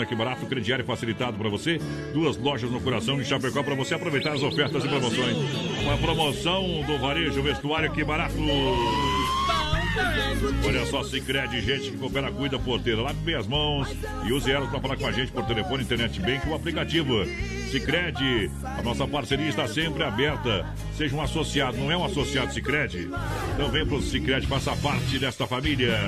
[0.00, 1.78] Aqui barato, crediário facilitado para você.
[2.14, 5.36] Duas lojas no coração de Chapecó para você aproveitar as ofertas e promoções.
[5.82, 8.34] Uma promoção do varejo vestuário aqui barato.
[10.66, 13.02] Olha só, Cicred, gente que coopera, cuida, porteira.
[13.02, 13.94] Lave as mãos
[14.24, 17.26] e use elas para falar com a gente por telefone, internet bem com o aplicativo.
[17.70, 20.74] Cicred, a nossa parceria está sempre aberta.
[21.02, 23.10] Seja um associado, não é um associado Cicred?
[23.54, 25.98] Então vem pro Cicred, faça parte desta família.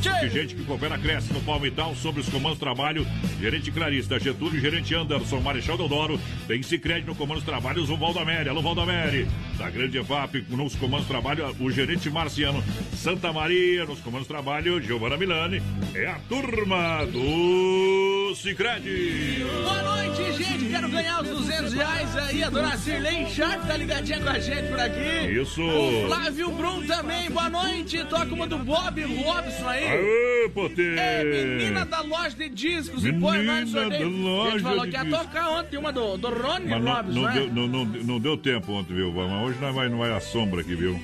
[0.00, 3.06] Que gente que coopera cresce no Palmital sobre os comandos de trabalho.
[3.38, 6.18] Gerente Clarista, Getúlio, gerente Anderson, Marechal Deodoro.
[6.48, 8.48] Tem Cicred no comando de trabalho, o Valdomere.
[8.48, 9.28] Alô, Valdomere.
[9.56, 12.64] Da Grande EFAP, nos comandos de trabalho, o gerente Marciano.
[12.96, 15.62] Santa Maria, nos comandos de trabalho, Giovana Milani.
[15.94, 19.44] É a turma do Cicred.
[19.62, 20.64] Boa noite, gente.
[20.70, 22.42] Quero ganhar os 200 reais aí.
[22.42, 25.32] A dona Cirlei Sharp tá ligadinha com a gente por aqui.
[25.40, 25.62] Isso.
[25.62, 27.30] O Flávio Brum também.
[27.30, 28.04] Boa noite.
[28.04, 29.84] Toca uma do Bob Robson aí.
[29.86, 30.94] Aê, Potê!
[30.96, 34.10] É, menina da loja de discos e põe mais no sorteio.
[34.10, 35.20] da loja A gente falou que ia discos.
[35.26, 37.32] tocar ontem uma do, do Ronnie Mas não, Robson, não né?
[37.32, 39.12] deu, não, não, não deu tempo ontem, viu?
[39.12, 40.98] Mas hoje nós vai, não vai a sombra aqui, viu?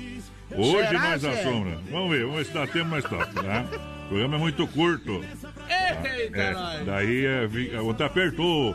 [0.56, 1.42] Hoje Será, nós a Zé?
[1.42, 1.78] sombra.
[1.90, 3.64] Vamos ver, vamos ver se dá tempo mais top, tá?
[4.04, 5.24] O programa é muito curto.
[5.68, 6.86] Eita, É, nós.
[6.86, 8.74] daí é, ontem apertou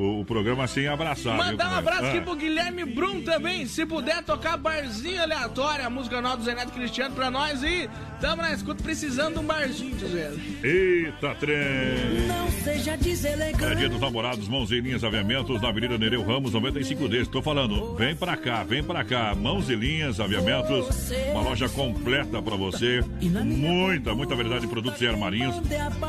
[0.00, 1.34] o, o programa sem abraçar.
[1.36, 3.66] viu, Mandar um abraço Ah, aqui pro Guilherme Brum também.
[3.66, 7.62] Se puder tocar barzinho aleatório, a música nova do Zeneto Cristiano pra nós.
[7.62, 7.88] E
[8.20, 10.32] tamo na escuta precisando de um barzinho, Zé.
[10.62, 12.26] Eita, trem!
[12.26, 13.64] Não seja deselegante.
[13.64, 17.20] É dia dos namorados, mãos e linhas aviamentos na Avenida Nereu Ramos, 95D.
[17.20, 19.34] Estou falando, vem pra cá, vem pra cá.
[19.34, 23.04] Mãos e linhas aviamentos, uma loja completa pra você.
[23.20, 25.56] Muita, muita variedade de produtos e armarinhos.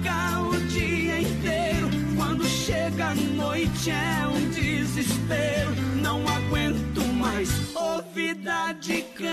[3.09, 5.75] a noite é um desespero.
[6.03, 9.25] Não aguento mais ouvida de cão.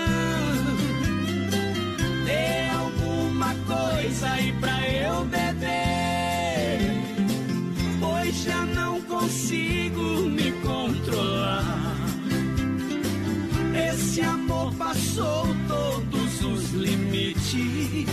[2.24, 6.78] Dê alguma coisa aí pra eu beber.
[8.00, 10.00] Pois já não consigo
[10.30, 11.96] me controlar.
[13.90, 18.06] Esse amor passou todos os limites.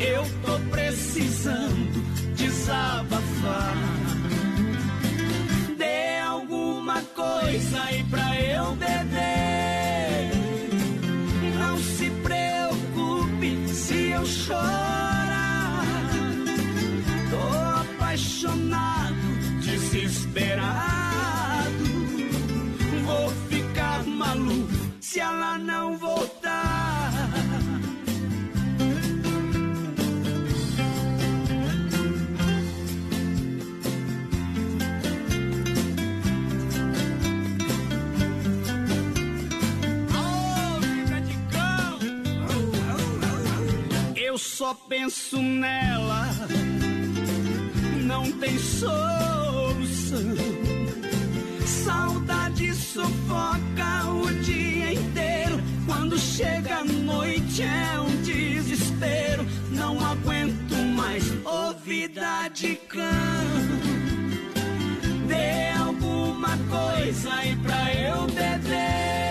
[0.00, 2.02] Eu tô precisando
[2.34, 4.03] desabafar.
[20.34, 21.84] Desesperado.
[23.04, 26.74] Vou ficar maluco se ela não voltar.
[44.16, 46.26] Eu só penso nela,
[48.04, 48.58] não tem
[50.04, 50.36] coração.
[51.66, 55.60] Saudade sufoca o dia inteiro.
[55.86, 59.46] Quando chega a noite é um desespero.
[59.70, 63.02] Não aguento mais ouvida oh de cão.
[65.26, 69.23] Dê alguma coisa aí pra eu beber.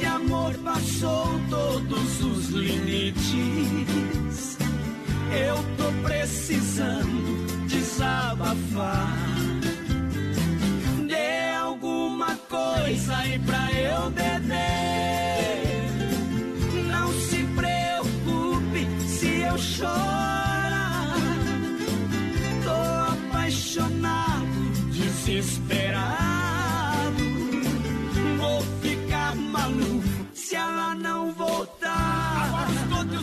[0.00, 4.56] Esse amor passou todos os limites.
[5.30, 9.14] Eu tô precisando desabafar.
[11.06, 14.56] Dê alguma coisa aí pra eu beber.
[16.88, 20.29] Não se preocupe se eu chorar.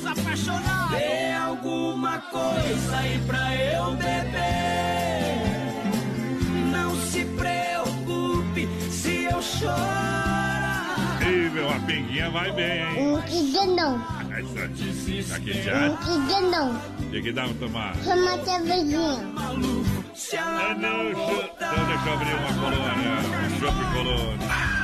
[0.07, 0.97] Apaixonados.
[0.97, 5.37] Dê alguma coisa aí pra eu beber.
[6.71, 10.95] Não se preocupe se eu chorar.
[11.21, 13.11] Ih, meu, a pinguinha vai bem, hein?
[13.11, 14.17] Não queria não.
[14.37, 15.97] Essa aqui Não já.
[15.97, 16.71] queria não.
[16.75, 17.95] O que que dá pra tomar?
[18.03, 19.23] Chama a cervejinha.
[19.33, 23.17] Maluco se ela não, não então deixa eu abrir uma colônia.
[23.45, 24.76] Um chopp colônia.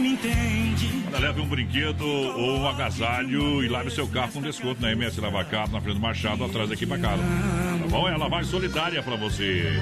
[0.00, 1.04] Me entende.
[1.08, 5.20] Olha, Leve um brinquedo ou um agasalho e lave seu carro com desconto na MS
[5.20, 7.22] Lavacar, na frente do Machado, atrás daqui pra casa.
[7.22, 8.08] Tá bom?
[8.08, 9.78] É a lavagem solidária pra você.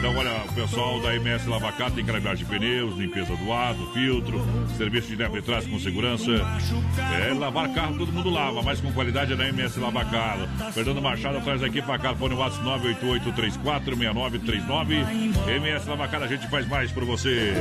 [0.00, 3.84] Então, olha, o pessoal da MS Lavacar tem calibragem de pneus, limpeza do ar, do
[3.92, 4.40] filtro,
[4.78, 6.30] serviço de leve e trás com segurança.
[7.22, 10.38] É, lavar carro todo mundo lava, mas com qualidade é da MS Lavacar.
[10.72, 15.04] Fernando Machado atrás daqui pra cá, fone WhatsApp 988346939.
[15.48, 17.52] MS Lavacar, a gente faz mais por você.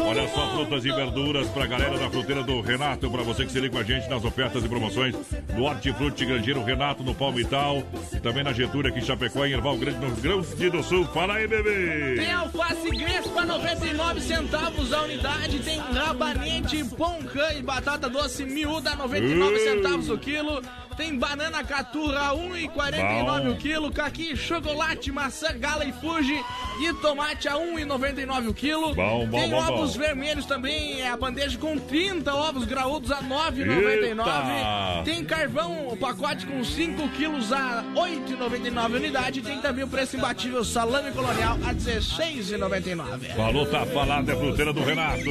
[0.00, 3.58] Olha só, frutas e verduras pra galera da fruteira do Renato, pra você que se
[3.58, 5.12] liga com a gente nas ofertas e promoções
[5.56, 7.82] do Hortifruti Grangeiro Renato no Palmital
[8.12, 11.04] e também na Getúlio aqui em Chapecó, em Erval Grande, no Grande do Sul.
[11.06, 12.16] Fala aí, bebê!
[12.16, 19.52] Tem alface Grespa 99 centavos a unidade, tem rabanete, poncan e batata doce miúda 99
[19.52, 19.58] Ui.
[19.60, 20.62] centavos o quilo.
[20.98, 23.50] Tem banana caturra 1,49 Bom.
[23.50, 26.44] o quilo, caqui, chocolate, maçã, gala e fuji
[26.80, 28.96] e tomate a 1,99 o quilo.
[28.96, 33.22] Bom, bom, Tem bom, ovos vermelhos também, é a bandeja com 30 ovos graúdos a
[33.22, 34.08] 9,99.
[34.08, 35.04] Eita.
[35.04, 39.40] Tem carvão, o pacote com 5 quilos a 8,99 unidade.
[39.40, 43.36] Tem também o preço imbatível salame colonial a 16,99.
[43.36, 45.30] Falou, tá falado, é fruteira do Renato.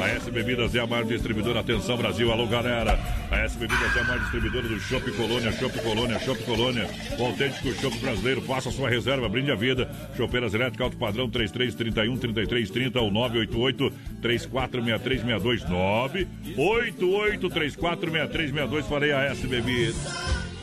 [0.00, 1.58] A S Bebidas é a maior distribuidora.
[1.58, 2.30] Atenção, Brasil.
[2.30, 2.96] Alô, galera.
[3.28, 6.88] A S Bebidas é a maior distribuidora do Shopping Colônia, Shopping Colônia, Shopping Colônia.
[7.18, 8.42] O autêntico Shopping brasileiro.
[8.42, 9.90] Faça sua reserva, brinde a vida.
[10.16, 13.90] Chopeiras elétricas alto padrão 3331 3330 ou 988
[14.20, 18.86] 346362 988 346362.
[18.86, 19.96] Falei a S Bebidas.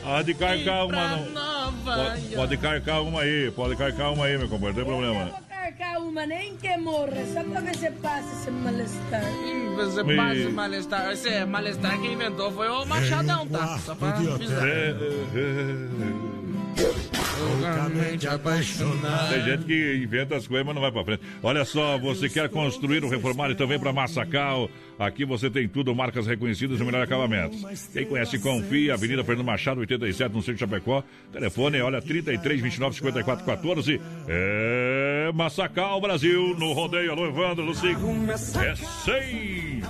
[0.04, 1.72] Ah, de carcar uma não.
[1.84, 5.41] Pode, pode carcar uma aí, pode carcar uma aí, meu companheiro, não tem problema.
[5.82, 9.22] Carcar uma, nem que morra, só pra ver se passa esse malestar.
[9.76, 11.10] Você Me- passa malestar.
[11.12, 13.78] Esse malestar quem inventou foi o Machadão, tá?
[13.78, 14.62] Só pra avisar.
[17.38, 19.30] Loucamente apaixonado.
[19.32, 21.22] Tem gente que inventa as coisas, mas não vai pra frente.
[21.42, 24.70] Olha só, você quer construir ou reformar, então vem pra Massacal.
[24.98, 27.56] Aqui você tem tudo, marcas reconhecidas e o melhor acabamento.
[27.92, 28.94] Quem conhece, confia.
[28.94, 31.02] Avenida Fernando Machado, 87, no centro de Chapecó.
[31.32, 34.00] Telefone, olha, 33 29 54 14.
[34.28, 37.10] É Massacal, Brasil, no rodeio.
[37.10, 38.14] Alô, Evandro, Lucico.
[38.28, 38.76] É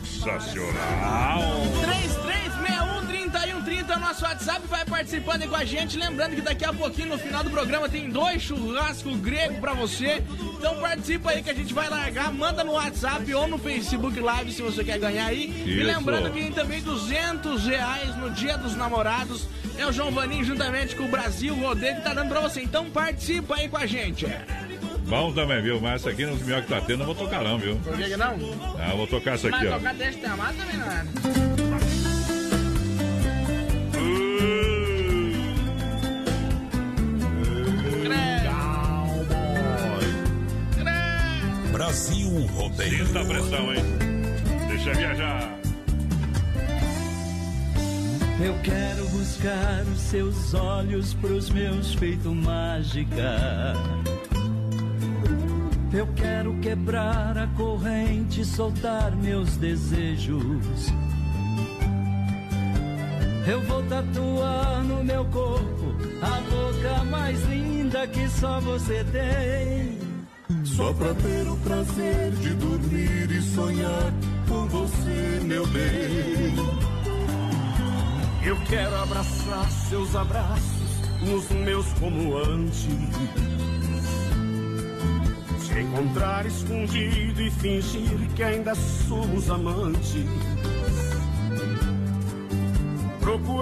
[0.00, 1.42] sensacional.
[1.82, 2.51] 33613130 é
[3.96, 5.96] o nosso WhatsApp, vai participando aí com a gente.
[5.98, 10.22] Lembrando que daqui a pouquinho, no final do programa, tem dois churrascos grego pra você.
[10.58, 12.32] Então participa aí que a gente vai largar.
[12.32, 15.52] Manda no WhatsApp ou no Facebook Live se você quer ganhar aí.
[15.66, 15.86] E Isso.
[15.86, 19.46] lembrando que tem também 200 reais no Dia dos Namorados.
[19.76, 22.62] É o João Vaninho juntamente com o Brasil Rodeio que tá dando pra você.
[22.62, 24.26] Então participa aí com a gente.
[25.06, 25.80] Bom também, viu?
[25.80, 27.76] Mas essa aqui nos melhor que tá tendo, eu vou tocar não, viu?
[27.76, 28.36] Por que que não?
[28.78, 29.76] Ah, eu vou tocar essa aqui, Mas ó.
[29.76, 31.51] tocar desse também não é.
[41.72, 43.06] Brasil Rodeio.
[43.06, 43.82] Sinta a pressão, hein?
[44.68, 45.58] Deixa viajar.
[48.40, 53.74] Eu quero buscar os seus olhos pros meus feito mágica.
[55.92, 60.90] Eu quero quebrar a corrente, soltar meus desejos.
[63.44, 69.98] Eu vou tatuar no meu corpo a boca mais linda que só você tem.
[70.64, 74.12] Só pra ter o prazer de dormir e sonhar
[74.48, 76.54] com você, meu bem.
[78.44, 81.00] Eu quero abraçar seus abraços,
[81.34, 82.88] os meus como antes.
[85.58, 90.51] Se encontrar escondido e fingir que ainda somos amantes.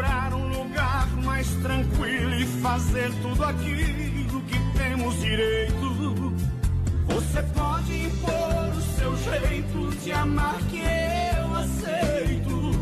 [0.01, 6.33] Procurar um lugar mais tranquilo e fazer tudo aquilo que temos direito.
[7.07, 12.73] Você pode impor o seu jeito de amar que eu aceito.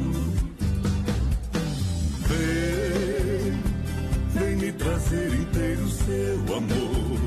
[2.29, 3.63] Vem,
[4.35, 7.21] vem me trazer inteiro seu amor.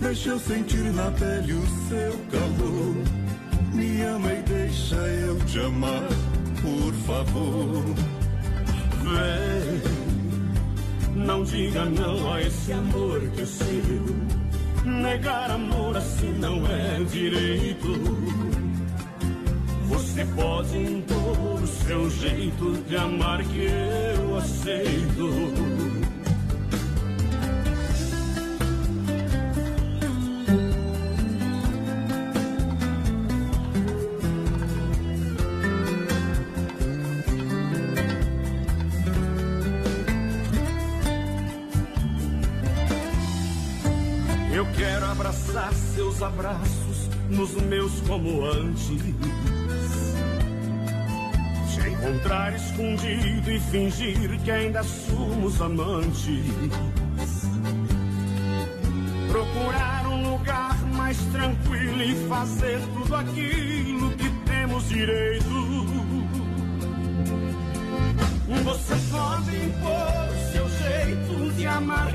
[0.00, 2.94] Deixa eu sentir na pele o seu calor.
[3.72, 6.08] Me ama e deixa eu te amar,
[6.60, 8.17] por favor.
[9.14, 9.82] Vem,
[11.24, 14.28] não diga não a esse amor que é seu.
[14.84, 17.88] Negar amor assim não é direito.
[19.88, 25.77] Você pode impor o seu jeito de amar que eu aceito.
[46.38, 48.86] Abraços nos meus como antes.
[51.68, 56.44] Te encontrar escondido e fingir que ainda somos amantes.
[59.28, 65.88] Procurar um lugar mais tranquilo e fazer tudo aquilo que temos direito.
[68.64, 72.14] Você pode impor o seu jeito de amar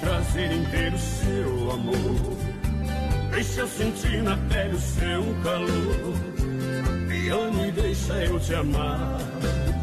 [0.00, 2.36] Trazer inteiro seu amor.
[3.30, 6.14] Deixa eu sentir na pele o seu calor.
[7.06, 9.18] Me ame e deixa eu te amar,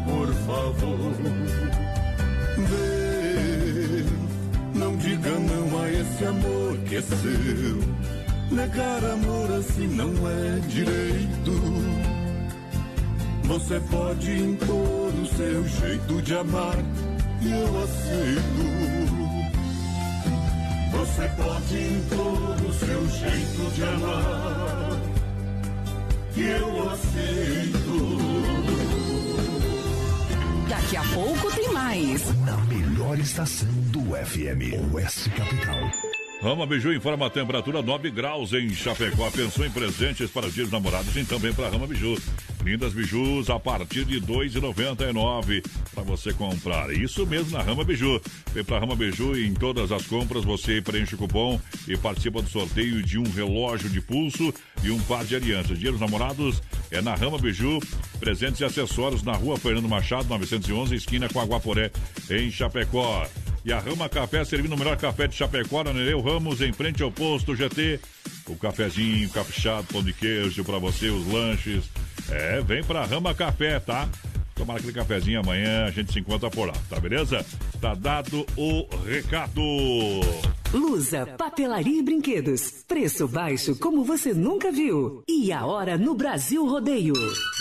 [0.04, 1.12] por favor.
[2.56, 4.06] Vem,
[4.74, 7.94] não diga não a esse amor que é seu.
[8.50, 12.14] Negar amor assim não é direito.
[13.44, 16.76] Você pode impor o seu jeito de amar
[17.40, 19.13] e eu aceito.
[21.14, 25.00] Você pode impor o seu jeito de amar
[26.36, 28.18] e eu aceito.
[30.68, 32.34] Daqui a pouco tem mais.
[32.40, 35.88] Na melhor estação do FM, Oeste Capital.
[36.42, 39.30] Rama Biju informa a temperatura 9 graus em Chapecó.
[39.30, 41.16] Pensou em presentes para os dias dos namorados?
[41.16, 42.20] Então vem para Rama Biju.
[42.64, 45.62] Lindas bijus a partir de R$ 2,99
[45.94, 46.90] para você comprar.
[46.90, 48.18] Isso mesmo na Rama Biju.
[48.54, 52.40] Vem para Rama Biju e em todas as compras você preenche o cupom e participa
[52.40, 54.52] do sorteio de um relógio de pulso
[54.82, 55.78] e um par de alianças.
[55.78, 57.80] Dia dos namorados é na Rama Biju.
[58.18, 61.90] Presentes e acessórios na rua Fernando Machado, 911, esquina com Aguaporé,
[62.30, 63.28] em Chapecó.
[63.62, 67.02] E a Rama Café servindo o melhor café de Chapecó, na Nereu Ramos, em frente
[67.02, 68.00] ao posto GT.
[68.46, 71.84] O cafezinho, caprichado, pão de queijo para você, os lanches.
[72.30, 74.08] É, vem pra Rama Café, tá?
[74.54, 77.44] Tomar aquele cafezinho amanhã, a gente se encontra por lá, tá beleza?
[77.80, 79.60] Tá dado o recado.
[80.72, 82.84] Lusa, papelaria e brinquedos.
[82.86, 85.22] Preço baixo como você nunca viu.
[85.28, 87.14] E a hora no Brasil Rodeio.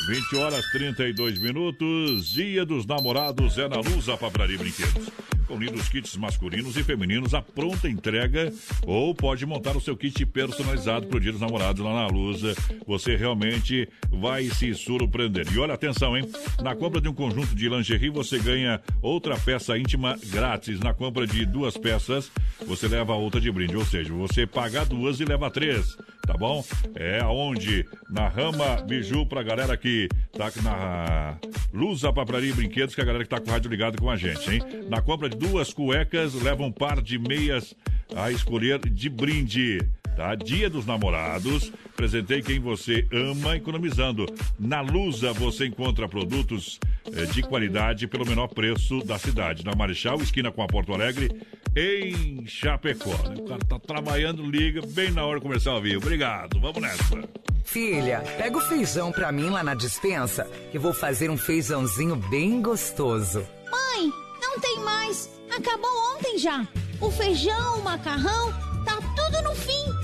[0.08, 2.30] 20 horas 32 minutos.
[2.30, 5.12] Dia dos namorados é na Lusa Papelaria e Brinquedos.
[5.48, 8.52] Com lindos kits masculinos e femininos à pronta entrega.
[8.86, 12.56] Ou pode montar o seu kit personalizado pro Dia dos Namorados lá na Lusa.
[12.88, 15.52] Você realmente vai se surpreender.
[15.54, 16.30] E olha, atenção, hein?
[16.62, 20.80] Na compra de um conjunto de lingerie, você ganha outra peça íntima grátis.
[20.80, 22.32] Na compra de duas peças,
[22.66, 23.76] você leva outra de brinde.
[23.76, 25.98] Ou seja, você paga duas e leva três.
[26.26, 26.64] Tá bom?
[26.96, 27.86] É aonde?
[28.10, 31.38] Na Rama Biju pra galera que tá na
[31.74, 34.10] Lusa Papelaria e Brinquedos, que é a galera que tá com o rádio ligado com
[34.10, 34.62] a gente, hein?
[34.90, 37.76] Na compra de duas cuecas, leva um par de meias
[38.16, 39.80] a escolher de brinde.
[40.16, 40.36] Tá?
[40.36, 41.72] Dia dos Namorados.
[41.96, 44.26] Presentei quem você ama economizando.
[44.60, 46.80] Na Lusa você encontra produtos
[47.14, 49.64] eh, de qualidade pelo menor preço da cidade.
[49.64, 51.30] Na Marechal, esquina com a Porto Alegre,
[51.76, 53.12] em Chapecó.
[53.38, 55.98] O cara tá trabalhando, liga bem na hora a vir.
[55.98, 57.24] Obrigado, vamos nessa.
[57.64, 62.62] Filha, pega o feijão pra mim lá na dispensa, que vou fazer um feijãozinho bem
[62.62, 63.46] gostoso.
[63.72, 65.30] Mãe, não tem mais.
[65.50, 66.68] Acabou ontem já.
[67.00, 68.54] O feijão, o macarrão,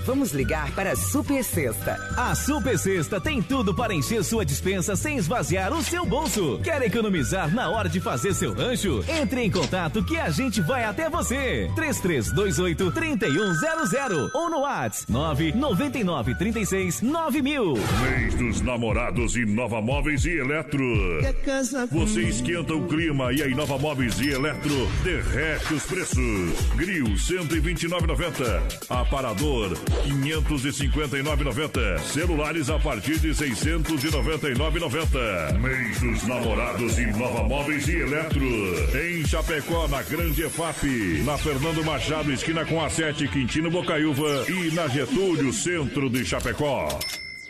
[0.09, 1.95] Vamos ligar para a Super Sexta.
[2.17, 6.59] A Super Sexta tem tudo para encher sua dispensa sem esvaziar o seu bolso.
[6.63, 9.05] Quer economizar na hora de fazer seu rancho?
[9.07, 11.69] Entre em contato que a gente vai até você.
[11.75, 17.73] 3328 3100 ou no WhatsApp 999 36 9000.
[17.75, 21.21] Mês dos namorados Inova Móveis e Eletro.
[21.91, 26.71] Você esquenta o clima e a Inova Móveis e Eletro derrete os preços.
[26.75, 28.59] Grill 129,90.
[28.89, 31.99] Aparador 559,90.
[31.99, 35.59] Celulares a partir de 699,90.
[35.59, 38.39] Mês dos namorados Inova Móveis e Eletro.
[38.97, 41.23] Em Chapecó, na Grande EFAP.
[41.25, 44.45] Na Fernando Machado, esquina com a 7, Quintino Bocaiúva.
[44.49, 46.87] E na Getúlio, centro de Chapecó.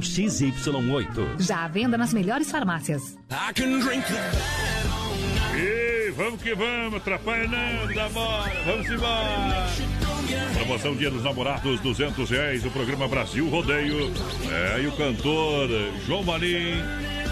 [0.00, 1.40] XY8.
[1.40, 3.16] Já à venda nas melhores farmácias.
[5.56, 9.66] E vamos que vamos, atrapalhando da bola, vamos embora.
[10.54, 14.12] Promoção Dia dos Namorados, 200 reais, o programa Brasil Rodeio.
[14.50, 15.68] É, e o cantor
[16.06, 16.82] João Marim.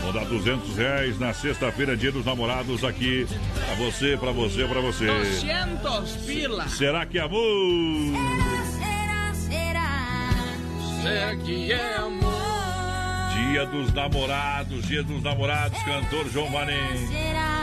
[0.02, 3.26] Vou dar 200 reais na sexta-feira, Dia dos Namorados, aqui.
[3.54, 5.06] Pra você, pra você, pra você.
[5.06, 6.68] 200 pila.
[6.68, 7.42] Será que é amor?
[8.78, 10.30] Será, será,
[11.02, 12.35] Será que é amor?
[13.50, 16.74] Dia dos Namorados, Dia dos Namorados, cantor João Marim.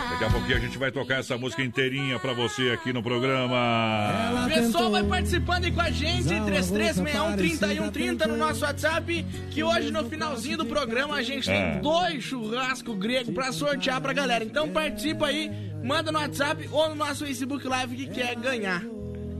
[0.09, 4.45] Daqui a pouquinho a gente vai tocar essa música inteirinha pra você aqui no programa.
[4.45, 10.03] O pessoal vai participando aí com a gente, 3361-3130 no nosso WhatsApp, que hoje no
[10.09, 11.79] finalzinho do programa a gente tem Ah.
[11.81, 14.43] dois churrascos grego pra sortear pra galera.
[14.43, 15.51] Então participa aí,
[15.83, 18.81] manda no WhatsApp ou no nosso Facebook Live que quer ganhar.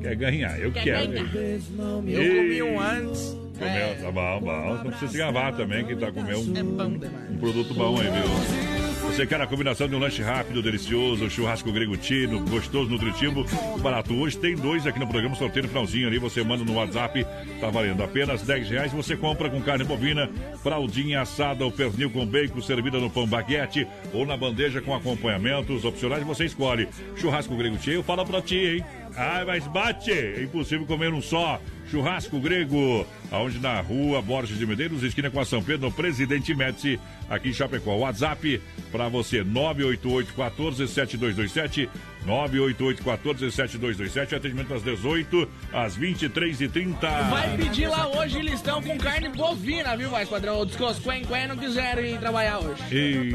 [0.02, 0.60] Quer ganhar?
[0.60, 1.12] Eu Quer quero.
[1.12, 1.36] ganhar.
[1.36, 3.43] Eu comi um antes.
[3.58, 4.74] Comeu, tá bom, bom.
[4.76, 8.84] Não precisa se gravar também, que tá comendo um, É um produto bom aí, viu?
[9.08, 13.46] Você quer a combinação de um lanche rápido, delicioso, churrasco grego tino, gostoso, nutritivo,
[13.80, 14.14] barato.
[14.16, 17.24] Hoje tem dois aqui no programa, sorteio no finalzinho ali, você manda no WhatsApp,
[17.60, 18.92] tá valendo apenas 10 reais.
[18.94, 20.30] Você compra com carne bovina,
[20.64, 25.86] fraldinha assada ou pernil com bacon, servida no pão baguete ou na bandeja com acompanhamentos
[25.86, 26.88] opcionais, você escolhe.
[27.16, 28.86] Churrasco grego tino, eu falo pra ti, hein?
[29.16, 30.12] Ai, mas bate!
[30.12, 31.62] É impossível comer um só.
[31.92, 36.56] Churrasco grego, aonde na rua Borges de Medeiros, esquina com a São Pedro, no Presidente
[36.56, 37.00] Médici,
[37.30, 37.96] aqui em Chapecó.
[37.98, 38.60] WhatsApp
[38.92, 41.90] para você, 988 14 7227
[42.26, 48.82] 988 14 7227 atendimento às 18, às 23 e 30 Vai pedir lá hoje listão
[48.82, 50.62] com carne bovina, viu, vai, padrão?
[50.62, 52.82] Os Quen não quiseram ir trabalhar hoje.
[52.92, 53.34] E...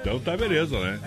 [0.00, 1.00] Então tá beleza, né?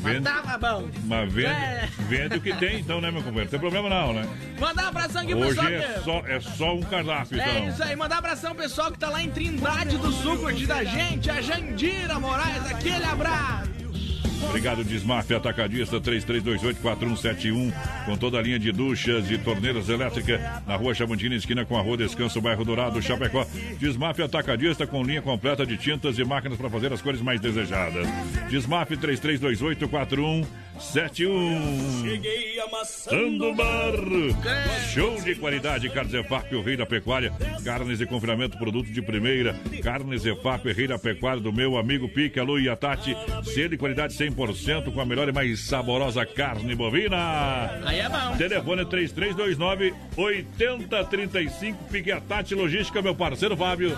[0.00, 0.88] Mas Vende, tava bom.
[1.04, 1.88] mas vende, É.
[1.98, 3.44] vende o que tem, então, né, meu companheiro?
[3.46, 4.28] Não tem problema não, né?
[4.60, 6.04] Mandar um abração aqui pro Hoje pessoal é que...
[6.04, 7.68] só, é só um cardápio, É então.
[7.68, 10.84] isso aí, mandar abração pro pessoal que tá lá em Trindade do Sul curtindo a
[10.84, 13.77] gente, a Jandira Moraes, aquele abraço.
[14.42, 17.72] Obrigado, Desmaf Atacadista 33284171,
[18.06, 21.82] com toda a linha de duchas e torneiras elétricas na rua Chamantina, esquina com a
[21.82, 23.46] rua Descanso, bairro Dourado, Chapecó.
[23.78, 28.06] Desmaf Atacadista com linha completa de tintas e máquinas para fazer as cores mais desejadas.
[28.48, 28.96] Desmaf
[30.78, 32.02] 33284171.
[32.02, 33.94] Cheguei amassando Sando Bar.
[34.92, 37.32] Show de qualidade, Carnes EFAP, o rei da pecuária.
[37.64, 39.54] Carnes de confinamento, produto de primeira.
[39.82, 43.16] Carnes EFAP, rei da pecuária do meu amigo Pique, Alô e a Tati.
[43.44, 47.70] Selo de qualidade 100% com a melhor e mais saborosa carne bovina.
[47.84, 48.36] Aí é bom.
[48.36, 51.84] Telefone 3329 8035.
[51.84, 53.96] Pique a Tati Logística, meu parceiro Fábio.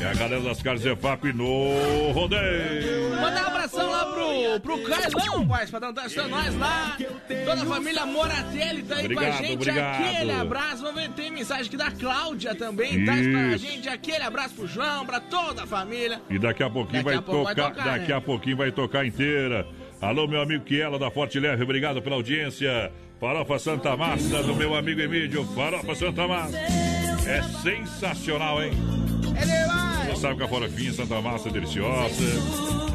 [0.00, 3.10] E a galera das Carnes EFAP no rodeio.
[3.20, 6.96] Mandar um abração lá pro, pro Carlão, vai, padrão, tá nós lá.
[7.44, 9.54] Toda a família Moratelli tá aí com a Obrigado, gente.
[9.54, 10.04] obrigado.
[10.04, 10.82] Aquele abraço.
[10.82, 13.66] Vamos ver, tem mensagem aqui da Cláudia também, tá escutando a Isso.
[13.66, 13.88] gente.
[13.88, 16.20] Aquele abraço pro João, pra toda a família.
[16.30, 18.14] E daqui a pouquinho Daqui vai, a pouco vai tocar, tocar, daqui né?
[18.16, 19.66] a pouquinho vai tocar inteira.
[20.00, 22.92] Alô, meu amigo Kiela da Forte Leve, obrigado pela audiência.
[23.18, 25.44] Farofa Santa Massa do meu amigo Emílio.
[25.54, 26.56] Farofa Santa Massa.
[26.58, 28.72] É sensacional, hein?
[29.34, 29.85] É demais.
[30.26, 32.24] Sabe que a farofinha Santa Massa é deliciosa,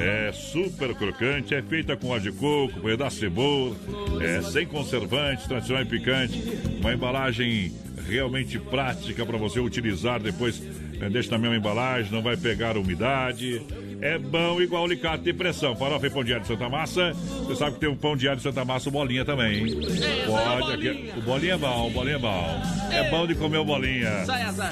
[0.02, 3.74] é super crocante, é feita com óleo de coco, pedaço de cebola,
[4.20, 6.44] é sem conservantes, tradicional e picante,
[6.82, 7.72] uma embalagem
[8.06, 10.62] realmente prática para você utilizar depois
[11.02, 13.62] É, Deixa na mesma embalagem, não vai pegar umidade.
[14.02, 15.76] É bom igual alicate de pressão.
[15.76, 17.14] Farofa e pão diário de Santa Massa.
[17.14, 19.80] Você sabe que tem um pão diário de Santa Massa, o bolinha também, hein?
[20.26, 21.12] Pode, aqui.
[21.18, 22.62] O bolinha é bom, o bolinha é bom.
[22.92, 24.24] É bom de comer o bolinha.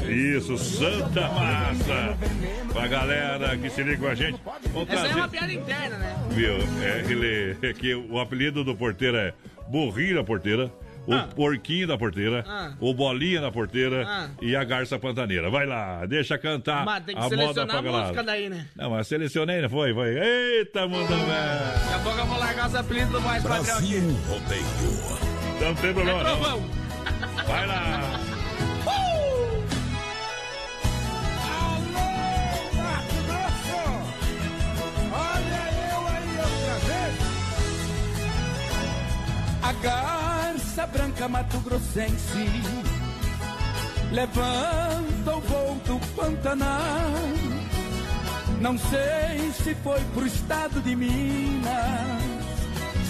[0.08, 2.18] Isso, Santa Massa.
[2.72, 4.40] Pra galera que se liga com a gente.
[4.88, 6.16] Essa é uma piada interna, né?
[6.30, 6.56] Viu?
[6.84, 9.34] É, ele, é que o apelido do porteiro é
[9.70, 10.72] Burrinho da Porteira,
[11.08, 11.28] o Ah.
[11.36, 12.72] Porquinho da Porteira, Ah.
[12.80, 14.28] o Bolinha da Porteira Ah.
[14.42, 15.50] e a Garça Pantaneira.
[15.50, 18.68] Vai lá, deixa cantar Mas tem que a moda selecionar pra a música daí, né?
[18.76, 19.94] Não, mas selecionei, não foi?
[19.94, 20.10] Foi.
[20.18, 21.20] Eita, mundo velho!
[21.26, 24.00] Daqui a pouco eu vou largar os apelidos do mais padrão aqui.
[25.62, 26.70] Não tem problema, É não.
[27.46, 28.20] Vai lá!
[35.12, 37.16] Olha eu aí outra vez.
[39.62, 40.29] A garça
[40.88, 42.62] branca Mato Grossense
[44.12, 47.12] levanta o voo do Pantanal.
[48.62, 52.24] Não sei se foi pro estado de Minas,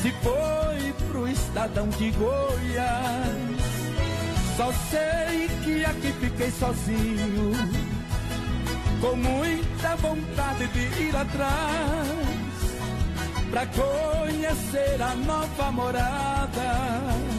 [0.02, 3.60] se foi pro estadão de Goiás.
[4.58, 7.52] Só sei que aqui fiquei sozinho
[9.02, 12.30] com muita vontade de ir atrás
[13.50, 17.39] pra conhecer a nova morada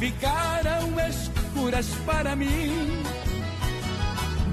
[0.00, 3.02] Ficaram escuras para mim.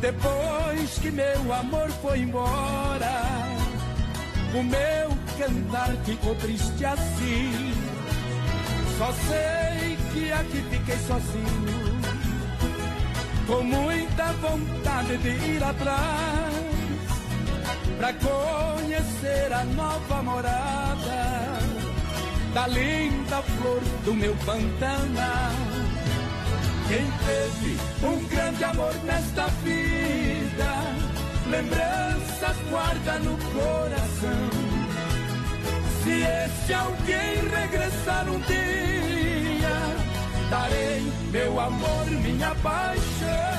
[0.01, 3.23] Depois que meu amor foi embora,
[4.53, 7.73] o meu cantar ficou triste assim.
[8.97, 12.01] Só sei que aqui fiquei sozinho,
[13.47, 16.57] com muita vontade de ir atrás
[17.97, 21.26] pra conhecer a nova morada
[22.57, 25.51] da linda flor do meu Pantanal.
[26.87, 30.71] Quem teve um grande amor nesta vida,
[31.51, 34.49] lembranças guarda no coração.
[36.01, 39.77] Se esse alguém regressar um dia,
[40.49, 43.56] darei meu amor, minha paixão.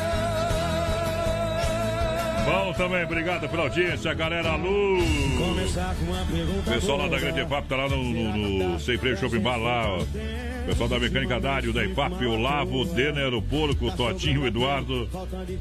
[2.49, 4.57] Bom também, obrigado pela audiência, galera.
[4.57, 4.99] Lu!
[6.33, 6.71] Pergunta.
[6.71, 9.97] Pessoal lá da Grande EFAP tá lá no, no, no Sem Freio Shopping Bar lá,
[9.97, 10.05] ó.
[10.65, 14.47] Pessoal da Mecânica Dário, da EFAP, o Lavo, o Denner, o Porco, o Totinho, o
[14.47, 15.09] Eduardo.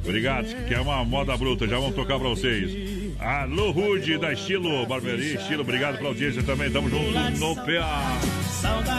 [0.04, 3.14] Obrigado, que é uma moda bruta, já vamos tocar pra vocês.
[3.20, 8.47] Alô, Rude, da Estilo, Barbearia, Estilo, obrigado pela audiência também, tamo junto no PA.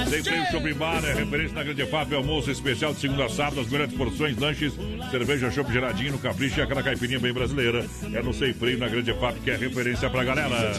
[0.08, 3.60] Sem Freio Shopping Bar, é referência na Grande EFAP, almoço especial de segunda a sábado,
[3.60, 4.72] as melhores porções, lanches,
[5.10, 7.84] cerveja, chopp geladinho no Capricho e aquela caipirinha bem brasileira.
[8.12, 10.72] É no Sem Freio, na Grande EFAP, que é referência pra galera.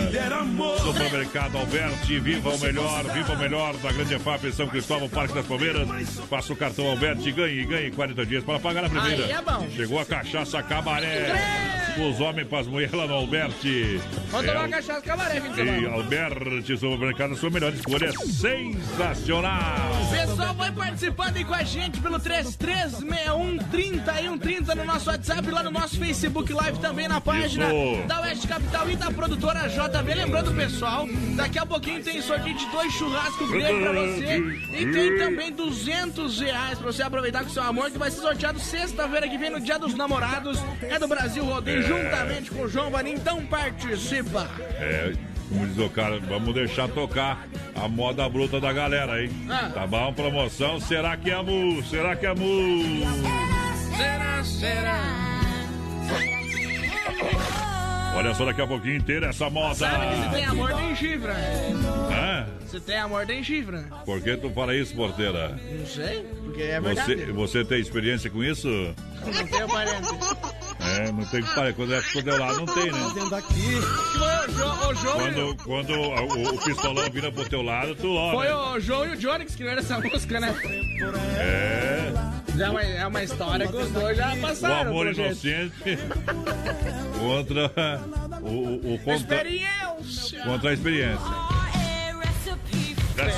[0.80, 5.46] Supermercado Alberti, viva o melhor, viva o melhor da Grande EFAP São Cristóvão, Parque das
[5.46, 5.88] Palmeiras.
[6.30, 9.24] Faça o cartão Alberti, ganhe, ganhe 40 dias para pagar a primeira.
[9.26, 9.70] É.
[9.76, 11.89] Chegou a cachaça Cabaré.
[12.00, 14.00] Os homens para as mulheres lá no Alberti.
[14.32, 15.86] Vamos É tomar uma cachaça cabaré, fim de e.
[15.86, 19.90] Alberti Supermercado, sua melhor escolha é sensacional.
[20.10, 26.00] Pessoal, vai participando aí com a gente pelo 3361-3130 no nosso WhatsApp, lá no nosso
[26.00, 28.08] Facebook Live também na página Isso.
[28.08, 30.14] da Oeste Capital e da produtora JB.
[30.16, 34.38] Lembrando, pessoal, daqui a pouquinho tem sorteio de dois churrascos gregos pra você
[34.80, 38.58] e tem também 200 reais pra você aproveitar com seu amor, que vai ser sorteado
[38.60, 40.58] sexta-feira que vem no Dia dos Namorados.
[40.82, 41.89] É do Brasil Rodeio.
[41.90, 43.14] Juntamente com o João Vanim.
[43.14, 44.48] Então participa!
[44.80, 45.14] É,
[45.50, 49.32] como diz o cara, vamos deixar tocar a moda bruta da galera, hein?
[49.50, 49.72] Ah.
[49.74, 50.14] Tá bom?
[50.14, 51.84] Promoção, será que é mu?
[51.84, 53.04] Será que é mu?
[53.98, 55.20] Será, será?
[58.16, 59.76] Olha só, daqui a pouquinho inteira essa moda.
[59.76, 61.74] Sabe que se tem amor, tem chifre, né?
[62.12, 62.48] Hã?
[62.68, 63.86] Se tem amor, tem chifre, né?
[64.06, 65.58] Por que tu fala isso, porteira?
[65.72, 67.16] Não sei, porque é verdade.
[67.16, 68.68] Você, você tem experiência com isso?
[69.26, 70.10] Não tenho parente.
[70.98, 71.74] É, não tem que parar.
[71.74, 73.00] Quando é quando é lá, não tem, né?
[73.00, 78.32] O o Quando, quando o, o pistolão vira pro teu lado, tu ó.
[78.34, 78.54] Foi né?
[78.54, 80.56] o João e o Johnny que escreveram essa música, né?
[81.38, 82.12] É.
[82.58, 84.90] Já vai- é uma história que os dois já O passaram.
[84.90, 85.48] amor pro jeito.
[85.48, 86.00] inocente
[87.18, 87.72] contra
[88.42, 90.44] o, o, o contra, Experiência.
[90.44, 91.49] contra a experiência.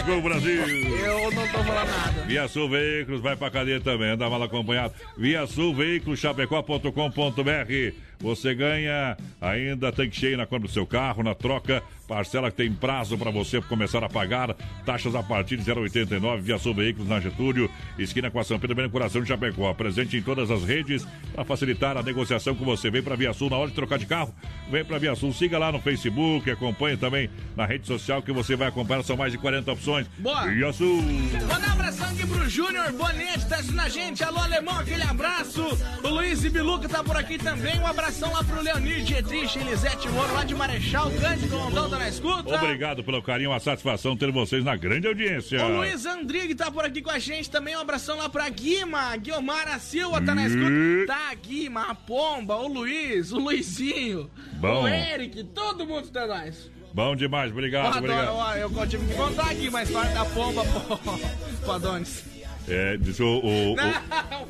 [0.02, 0.64] Let's go, Brasil!
[0.64, 2.22] Eu não tô falando nada.
[2.24, 4.96] Via Sul Veículos, vai pra cadeia também, anda mal acompanhado.
[5.16, 7.94] Via Sul Veículos, chapecó.com.br.
[8.20, 12.74] Você ganha ainda tanque cheio na compra do seu carro, na troca, parcela que tem
[12.74, 14.54] prazo para você começar a pagar,
[14.86, 18.76] taxas a partir de 0,89, Via Sul Veículos na Getúlio, esquina com a São Pedro,
[18.76, 19.74] bem no coração de Chapecó.
[19.74, 22.92] Presente em todas as redes para facilitar a negociação com você.
[22.92, 24.36] Vem pra Via Sul na hora de trocar de carro,
[24.70, 28.58] vem pra Via Sul, siga lá no Facebook, acompanhe também na rede social que você
[28.58, 30.06] vai acompanhar, são mais de 40 opções.
[30.18, 30.48] Boa.
[30.48, 31.02] Via Sul!
[31.48, 34.22] Manda um abração aqui pro Júnior Bonete, tá assistindo a gente.
[34.22, 35.64] Alô, alemão, aquele abraço.
[36.04, 37.80] O Luiz Ibiluca tá por aqui também.
[37.80, 42.56] Um abração lá pro Leonir Dietrich, Elisete Moro, lá de Marechal, Cândido tá na escuta.
[42.56, 45.64] Obrigado pelo carinho, uma satisfação ter vocês na grande audiência.
[45.66, 47.76] O Luiz Andrigue tá por aqui com a gente também.
[47.76, 49.16] Um abração lá pra Guima.
[49.18, 51.06] Guilmara Silva tá na escuta.
[51.08, 54.84] Tá Guima, a Pomba, o Luiz, o Luizinho, Bom.
[54.84, 56.72] o Eric, todo mundo tá nós.
[56.94, 58.36] Bom demais, obrigado, Eu adoro, obrigado.
[58.36, 62.26] ó, eu tive que contar aqui uma história da Pomba pro, Adonis.
[62.68, 63.92] É, disse o, o, o, Não,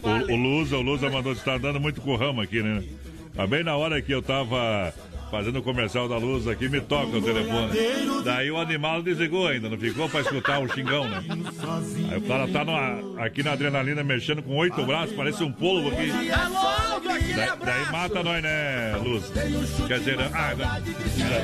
[0.02, 2.84] o, o Lusa, o Lusa mandou, está dando muito com o ramo aqui, né?
[3.36, 4.94] Tá bem na hora que eu tava
[5.32, 7.72] fazendo o comercial da luz aqui, me toca o telefone.
[8.24, 11.24] Daí o animal desligou ainda, não ficou pra escutar o xingão, né?
[12.12, 15.88] Aí o cara tá numa- aqui na adrenalina mexendo com oito braços, parece um polvo
[15.90, 16.12] aqui.
[16.12, 19.24] Aquele Daí, mata nós, né, Luz?
[19.88, 20.54] Quer dizer, ah,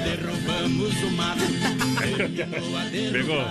[0.03, 1.39] Derrubamos o mato.
[1.39, 1.57] não.
[3.11, 3.43] Pegou?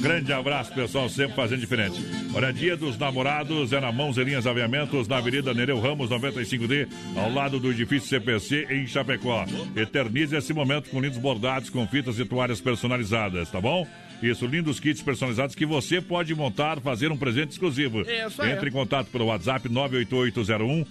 [0.00, 2.00] Grande abraço, pessoal, sempre fazendo diferente.
[2.32, 6.86] Olha, dia dos namorados é na Mãos e Linhas Aviamentos, na Avenida Nereu Ramos, 95D,
[7.16, 9.44] ao lado do edifício CPC, em Chapecó.
[9.74, 13.86] Eternize esse momento com lindos bordados, com fitas e toalhas personalizadas, tá bom?
[14.22, 18.02] Isso, lindos kits personalizados que você pode montar, fazer um presente exclusivo.
[18.02, 18.52] Isso aí.
[18.52, 20.86] Entre em contato pelo WhatsApp 98801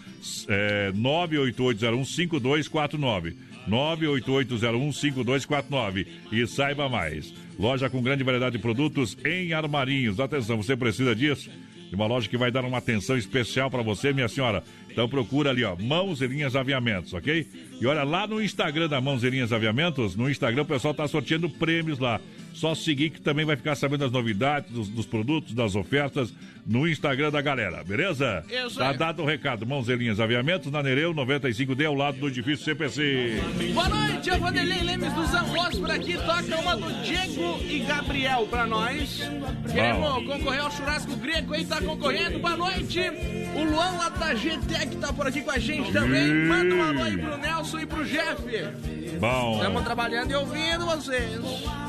[0.49, 3.35] é, 98801 5249.
[3.67, 7.33] 98801 5249 e saiba mais.
[7.57, 10.19] Loja com grande variedade de produtos em armarinhos.
[10.19, 11.49] Atenção, você precisa disso?
[11.89, 14.63] De uma loja que vai dar uma atenção especial para você, minha senhora.
[14.89, 17.47] Então procura ali, ó, Mãos e Linhas Aviamentos, ok?
[17.79, 21.07] E olha lá no Instagram da Mãos e Linhas Aviamentos, no Instagram o pessoal tá
[21.07, 22.19] sorteando prêmios lá.
[22.57, 26.33] Só seguir que também vai ficar sabendo das novidades, dos, dos produtos, das ofertas
[26.65, 28.43] no Instagram da galera, beleza?
[28.49, 28.97] Isso Tá aí.
[28.97, 29.63] dado o recado.
[29.65, 33.39] Mãos e Linhas Aviamentos, na Nereu 95D, ao lado do edifício CPC.
[33.75, 36.13] Boa noite, eu Vanderlei Lemes dos Anjos por aqui.
[36.17, 39.21] Toca uma do Diego e Gabriel pra nós.
[39.71, 42.39] Queremos concorrer ao churrasco grego aí, tá concorrendo.
[42.39, 42.99] Boa noite.
[43.55, 46.27] O Luan lá da GTEC tá por aqui com a gente também.
[46.47, 48.41] Manda um alô aí pro Nelson e pro Jeff.
[49.19, 49.53] Bom.
[49.57, 51.39] Estamos trabalhando e ouvindo vocês.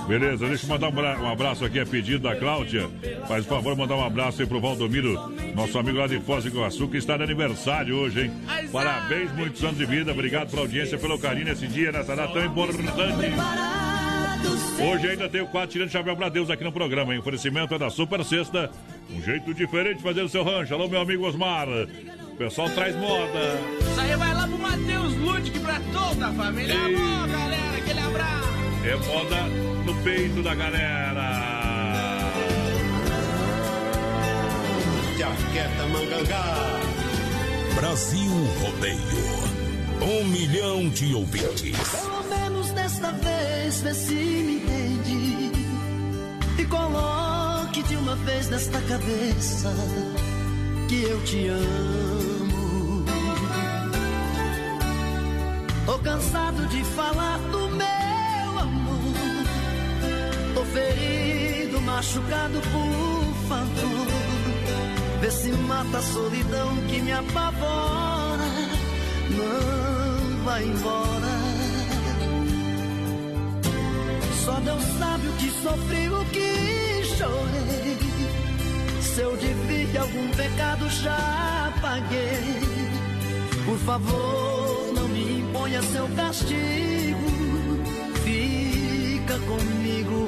[0.06, 2.88] Beleza, deixa eu mandar um, bra- abraço aqui a pedido da Cláudia.
[3.26, 5.14] Faz o favor, mandar um abraço aí pro Valdomiro,
[5.54, 8.32] nosso amigo lá de Foz do Iguaçu, que está de aniversário hoje, hein?
[8.72, 10.12] Parabéns, muitos anos de vida.
[10.12, 12.84] Obrigado pela audiência, pelo carinho nesse dia, nessa data tão importante.
[14.80, 17.18] Hoje ainda tem o quadro tirando chapéu pra Deus aqui no programa, hein?
[17.20, 18.70] Oferecimento é da Super Sexta.
[19.10, 20.72] Um jeito diferente de fazer o seu rancho.
[20.74, 21.66] Alô, meu amigo Osmar.
[21.68, 23.58] O pessoal traz moda.
[23.80, 26.74] Isso aí vai lá pro Matheus Ludwig pra toda a família.
[26.74, 28.48] Alô, galera, aquele abraço.
[28.84, 32.30] É moda no peito da galera.
[35.16, 36.80] Jaqueta Mangangá.
[37.74, 39.58] Brasil Rodeio.
[40.02, 41.78] Um milhão de ouvintes.
[41.88, 45.52] Pelo menos desta vez, vê se me entende.
[46.58, 49.74] E coloque de uma vez nesta cabeça
[50.86, 53.04] que eu te amo.
[55.86, 58.07] Tô cansado de falar do meu
[61.98, 64.06] machucado, por favor.
[65.20, 68.48] Vê se mata a solidão que me apavora.
[69.36, 71.34] Não vai embora.
[74.44, 77.98] Só Deus sabe o que sofri, o que chorei.
[79.00, 82.60] Se eu devia algum pecado, já paguei.
[83.64, 87.28] Por favor, não me imponha seu castigo.
[88.22, 90.27] Fica comigo.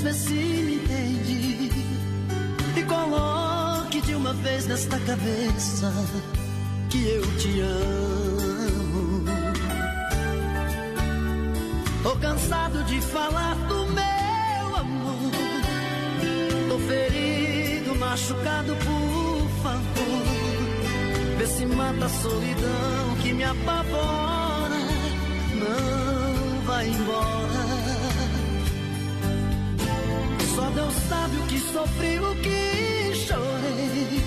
[0.00, 1.70] Vez, vê se me entende.
[2.76, 5.92] E coloque de uma vez nesta cabeça
[6.88, 9.24] que eu te amo.
[12.02, 15.32] Tô cansado de falar do meu amor.
[16.68, 21.36] Tô ferido, machucado, por favor.
[21.38, 24.80] Vê se mata a solidão que me apavora.
[25.54, 27.59] Não vai embora.
[31.08, 34.20] Sabe o que sofri, o que chorei.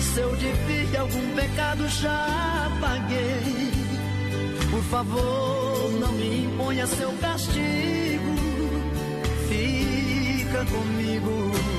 [0.00, 3.72] Se eu devia algum pecado, já paguei.
[4.70, 8.36] Por favor, não me imponha seu castigo.
[9.48, 11.71] Fica comigo.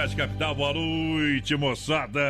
[0.00, 0.54] Oeste Capital.
[0.54, 2.20] Boa noite, moçada.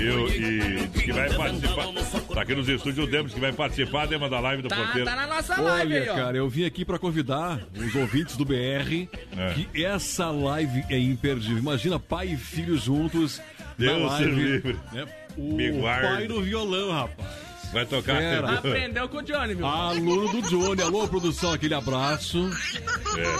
[0.00, 1.86] Eu, e diz que vai participar.
[2.34, 5.04] Tá aqui nos estúdios o Demos que vai participar Dema, da live do Tá, porteiro.
[5.04, 6.16] tá na nossa live aí, Olha, ó.
[6.16, 9.54] cara, eu vim aqui pra convidar os ouvintes do BR É.
[9.54, 11.58] que essa live é imperdível.
[11.58, 13.40] Imagina pai e filho juntos
[13.76, 14.30] Deus na live.
[14.32, 14.76] livre.
[14.92, 15.06] né?
[15.36, 17.47] O pai no violão, rapaz.
[17.72, 18.16] Vai tocar.
[18.16, 18.52] Fera.
[18.58, 19.66] Aprendeu com o Johnny, viu?
[19.66, 20.80] Aluno do Johnny.
[20.82, 22.50] Alô, produção, aquele abraço.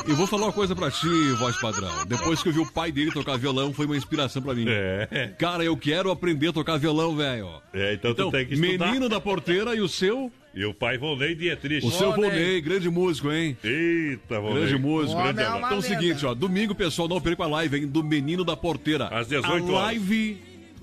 [0.06, 0.10] É.
[0.10, 1.90] E vou falar uma coisa pra ti, voz padrão.
[2.06, 4.66] Depois que eu vi o pai dele tocar violão, foi uma inspiração pra mim.
[4.68, 5.32] É.
[5.38, 7.48] Cara, eu quero aprender a tocar violão, velho.
[7.72, 8.86] É, então, Então, tu tem que estudar.
[8.86, 10.30] menino da porteira e o seu?
[10.54, 11.86] E o pai Volney Dietrich.
[11.86, 13.56] O seu Volney, grande músico, hein?
[13.62, 14.60] Eita, Volney.
[14.66, 15.22] Grande músico.
[15.22, 15.44] Grande é.
[15.56, 18.56] Então é o seguinte, ó, domingo, pessoal, não perca a live, hein, do Menino da
[18.56, 19.06] Porteira.
[19.08, 19.68] Às 18 A horas.
[19.70, 20.38] live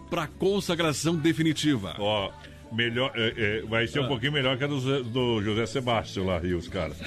[0.09, 1.95] pra consagração definitiva.
[1.99, 2.31] Ó,
[2.75, 4.07] melhor, é, é, vai ser um Ah.
[4.07, 6.99] pouquinho melhor que a do, do José Sebastião lá, e os caras.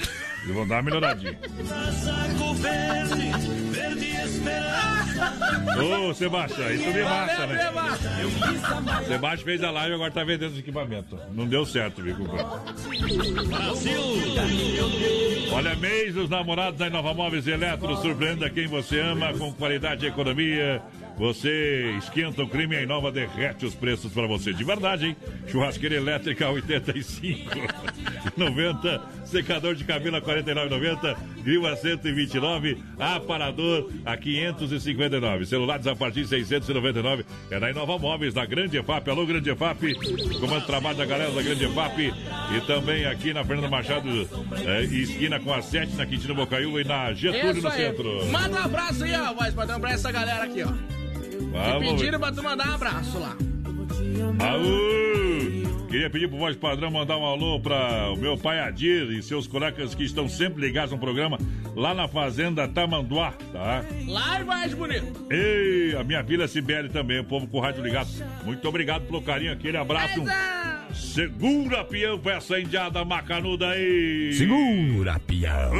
[0.43, 1.37] Eles vão dar uma melhoradinha.
[5.79, 7.71] Ô, Sebastião, isso de massa, né?
[9.07, 11.19] Sebastião fez a live e agora tá vendendo os equipamentos.
[11.31, 12.45] Não deu certo, viu, compadre?
[15.51, 20.09] Olha, mês dos namorados da Inova Móveis Eletro, surpreenda quem você ama com qualidade e
[20.09, 20.81] economia.
[21.17, 24.53] Você esquenta o crime e a Inova derrete os preços para você.
[24.53, 25.17] De verdade, hein?
[25.47, 29.01] Churrasqueira elétrica a 85,90.
[29.29, 31.15] Secador de cabelo a 49,90.
[31.43, 32.77] Grill a 129.
[32.99, 35.45] Aparador a 559.
[35.45, 37.25] Celulares a partir de 699.
[37.51, 39.09] É na Inova Móveis, na Grande EFAP.
[39.09, 39.93] Alô, Grande EFAP.
[40.39, 42.13] Comando trabalho da galera da Grande EFAP.
[42.55, 44.09] E também aqui na Fernanda Machado,
[44.65, 47.77] é, esquina com a 7, na Quintino Bocaiúva e na Getúlio Isso no aí.
[47.77, 48.25] centro.
[48.31, 50.67] Manda um abraço aí, ó, voz padrão, pra essa galera aqui, ó.
[51.51, 51.87] Vamos.
[51.87, 53.35] Que pediram pra tu mandar um abraço lá.
[54.39, 55.68] Aú!
[55.89, 59.47] Queria pedir pro voz padrão mandar um alô para o meu pai Adir e seus
[59.47, 61.39] colegas que estão sempre ligados no programa
[61.75, 63.83] lá na Fazenda Tamanduá, tá?
[64.07, 65.25] Lá e mais bonito.
[65.31, 68.07] Ei, a minha filha Sibeli também, o povo com o rádio ligado.
[68.45, 70.21] Muito obrigado pelo carinho, aquele abraço.
[70.93, 74.33] Segura, peão, pra essa indiada macanuda aí.
[74.33, 75.71] Segura, pião.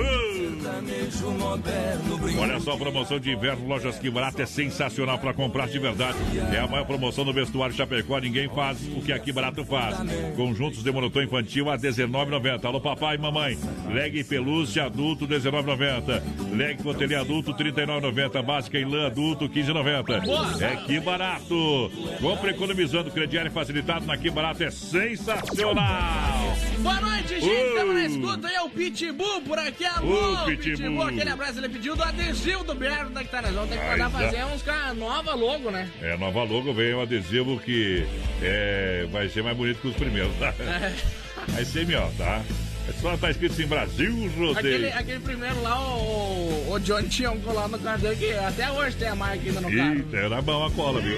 [2.39, 6.17] Olha só a promoção de inverno Lojas Que Barato é sensacional para comprar de verdade.
[6.53, 8.19] É a maior promoção no vestuário Chapecó.
[8.19, 9.97] Ninguém faz o que aqui Barato faz.
[10.35, 12.65] Conjuntos de monotom infantil a R$19,90.
[12.65, 13.57] Alô, papai e mamãe.
[13.91, 16.21] Leg pelúcia adulto R$19,90.
[16.55, 18.43] Leg cotelê adulto R$39,90.
[18.43, 20.61] Básica em lã adulto R$15,90.
[20.61, 21.91] É que barato.
[22.21, 23.11] Compre economizando.
[23.11, 26.57] Crediário facilitado na Que Barato é sensacional.
[26.79, 27.45] Boa noite, gente.
[27.45, 27.67] Uh.
[27.67, 28.55] Estamos na escuta aí.
[28.55, 29.85] É o Pitbull por aqui.
[29.85, 30.77] Alô, Ô, Pitbull.
[30.77, 31.03] Pitbull.
[31.03, 33.67] aquele abraço, ele pediu do adesivo do Berno da Guitarrazão.
[33.67, 34.45] Tem que mandar fazer tá.
[34.47, 35.89] uns com a nova logo, né?
[36.01, 38.05] É, nova logo vem um adesivo que
[38.41, 40.53] é, vai ser mais bonito que os primeiros, tá?
[40.59, 40.93] É.
[41.47, 42.43] Vai ser melhor, tá?
[42.89, 44.57] É só tá escrito assim, Brasil Rodeio.
[44.57, 48.71] Aquele, aquele primeiro lá, o, o Johnny tinha um colado no carro dele que até
[48.71, 49.95] hoje tem a marca ainda no carro.
[49.95, 51.17] Eita, era bom a cola, viu?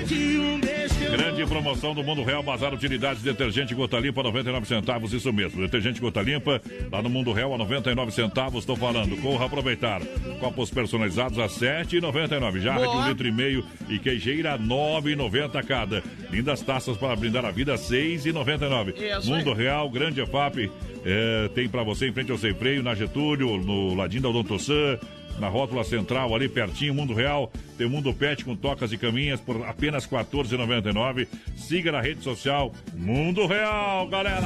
[1.12, 5.62] Grande promoção do Mundo Real, Bazar Utilidades, detergente Gota Limpa, 99 centavos, isso mesmo.
[5.62, 9.18] Detergente Gota Limpa, lá no Mundo Real, a 99 centavos, estou falando.
[9.22, 10.02] Corra aproveitar.
[10.40, 12.60] Copos personalizados a 7,99.
[12.60, 13.10] Jarra de um Boa.
[13.10, 16.04] litro e meio e queijeira 9,90 cada.
[16.30, 18.94] Lindas taças para brindar a vida, 6,99.
[18.96, 19.58] Isso Mundo aí.
[19.58, 20.72] Real, Grande EFAP,
[21.04, 25.00] é, tem para você em frente ao Sem Freio, na Getúlio, no ladinho da Odontossan,
[25.42, 27.52] na rótula central, ali pertinho, Mundo Real.
[27.78, 31.28] Tem Mundo Pet com tocas e caminhas por apenas R$ 14,99.
[31.58, 34.40] Siga na rede social Mundo Real, galera!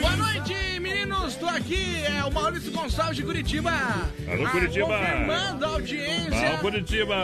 [0.00, 1.34] Boa noite, meninos.
[1.36, 3.70] Tô aqui, é o Maurício Gonçalves de Curitiba.
[4.30, 4.86] Alô, Ah, Curitiba.
[4.98, 6.30] Confirmando a audiência.
[6.30, 7.16] Vamos, Curitiba!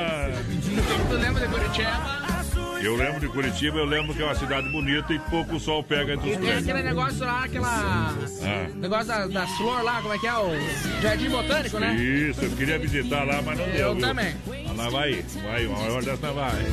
[1.09, 2.36] Tu lembra de Curitiba?
[2.83, 6.14] Eu lembro de Curitiba, eu lembro que é uma cidade bonita e pouco sol pega
[6.14, 6.85] entre E os tem aquele prédios.
[6.95, 8.14] negócio lá, aquela.
[8.43, 8.66] Ah.
[8.74, 10.33] Negócio da- das flores lá, como é que é?
[10.35, 11.95] O Jardim Botânico, né?
[11.97, 13.74] Isso, eu queria visitar lá, mas não deu.
[13.77, 14.07] Eu viu?
[14.07, 14.35] também.
[14.47, 16.66] Mas lá vai, vai, uma hora dessa vai.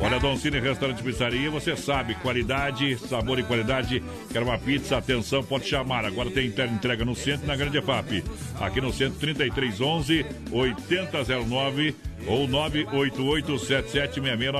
[0.00, 4.02] Olha, Don Cine Restaurante e Pizzaria, você sabe, qualidade, sabor e qualidade.
[4.32, 4.96] Quer uma pizza?
[4.96, 6.04] Atenção, pode chamar.
[6.04, 8.24] Agora tem inter- entrega no centro e na Grande EFAP.
[8.60, 11.94] Aqui no centro, 3311 8009
[12.26, 12.46] ou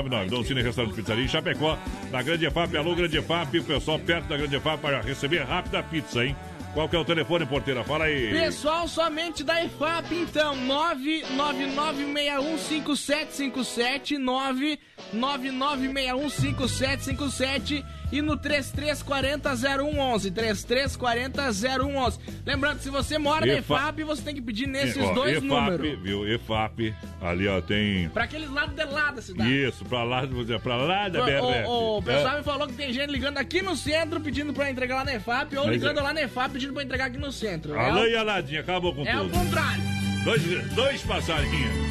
[0.09, 0.31] 988776699.
[0.31, 1.79] Don Cine Restaurante Pizzaria em Chapecó,
[2.11, 2.77] na Grande EFAP.
[2.77, 6.37] Alô, Grande EFAP, o pessoal perto da Grande EFAP para receber rápida pizza, hein?
[6.73, 7.83] Qual que é o telefone, porteira?
[7.83, 8.31] Fala aí.
[8.31, 10.55] Pessoal, somente da EFAP, então,
[11.37, 14.19] 999615757,
[15.13, 22.19] 999615757 e no 3340-0111, 3340-0111.
[22.45, 25.47] Lembrando, se você mora na EFA- EFAP, você tem que pedir nesses Ó, dois EFAP,
[25.49, 25.99] números.
[26.03, 26.27] viu?
[26.35, 28.09] EFAP, ali ó, tem...
[28.11, 29.51] Pra aqueles lados de lá da cidade.
[29.69, 30.23] Isso, pra lá,
[30.63, 31.67] pra lá da O, BRF.
[31.67, 32.39] o, o pessoal É.
[32.39, 35.57] me falou que tem gente ligando aqui no centro pedindo pra entregar lá na EFAP
[35.57, 37.79] ou Mas ligando é- lá na EFAP pedindo pra entregar aqui no centro.
[37.79, 39.33] Alô é, e Aladinha, acabou com o, é o tudo.
[39.39, 39.83] contrário.
[40.25, 40.43] Dois,
[40.75, 41.91] dois passarinhos.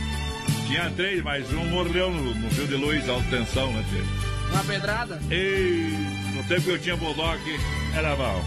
[0.67, 4.28] Tinha três, mas um morreu no, no fio de luz, alta tensão, né, tio?
[4.51, 5.19] Uma pedrada.
[5.29, 5.93] Ei,
[6.35, 7.39] no tempo que eu tinha Bulldog,
[7.95, 8.43] era mal.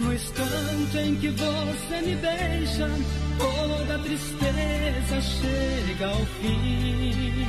[0.00, 2.88] No instante em que você me beija,
[3.38, 7.46] toda tristeza chega ao fim.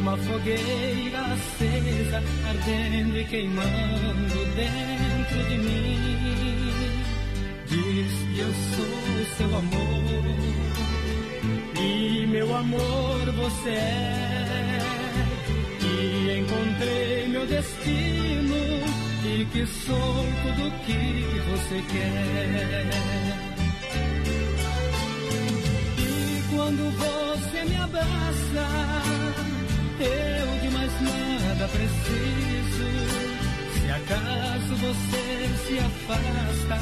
[0.00, 6.04] Uma fogueira acesa, ardendo e queimando dentro de mim.
[7.66, 9.04] Diz que eu sou
[9.36, 10.73] seu amor,
[11.84, 14.78] e meu amor você é.
[15.82, 18.56] E encontrei meu destino
[19.24, 22.86] e que sou tudo que você quer.
[25.98, 28.66] E quando você me abraça,
[30.00, 32.88] eu de mais nada preciso.
[33.74, 35.24] Se acaso você
[35.66, 36.76] se afasta,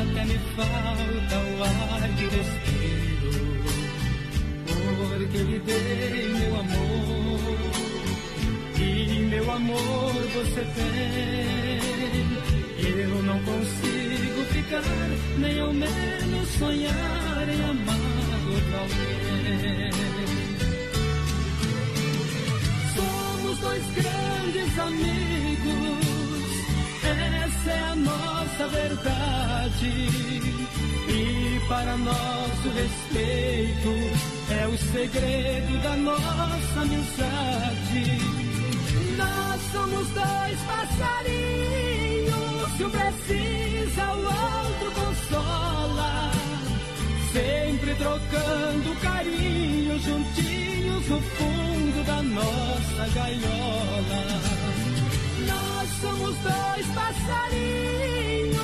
[0.00, 3.09] até me falta o ar de respiro.
[5.20, 7.40] Porque lhe dei meu amor
[8.80, 11.80] e meu amor você tem.
[12.98, 14.82] Eu não consigo ficar,
[15.36, 17.98] nem ao menos sonhar em amar
[18.50, 19.90] outra alguém.
[22.94, 26.06] Somos dois grandes amigos,
[27.04, 30.08] essa é a nossa verdade.
[31.10, 38.18] E para nosso respeito é o segredo da nossa amizade.
[39.16, 42.32] Nós somos dois passarinhos,
[42.76, 46.30] se um precisa, o outro consola.
[47.32, 54.24] Sempre trocando carinho, juntinhos no fundo da nossa gaiola.
[55.46, 58.56] Nós somos dois passarinhos,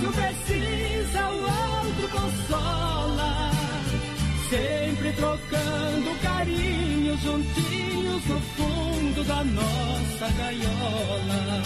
[0.00, 3.63] se um precisa, o outro consola.
[4.54, 11.62] Sempre trocando carinho, juntinhos no fundo da nossa gaiola.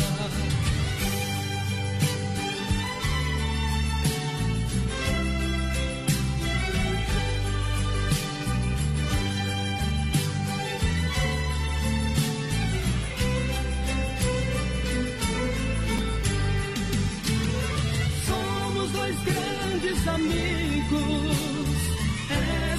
[18.26, 21.58] Somos dois grandes amigos,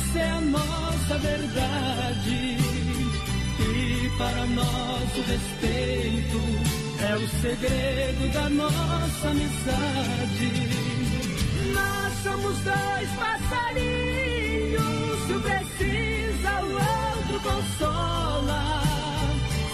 [0.10, 2.57] essa é a nossa verdade.
[3.60, 6.39] E para nosso respeito
[7.01, 10.51] é o segredo da nossa amizade.
[11.74, 14.80] Nós somos dois passarinhos,
[15.28, 18.82] se um precisa, o outro consola.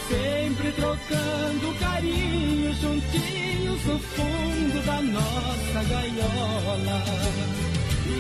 [0.10, 7.65] Sempre trocando carinho, juntinhos no fundo da nossa gaiola.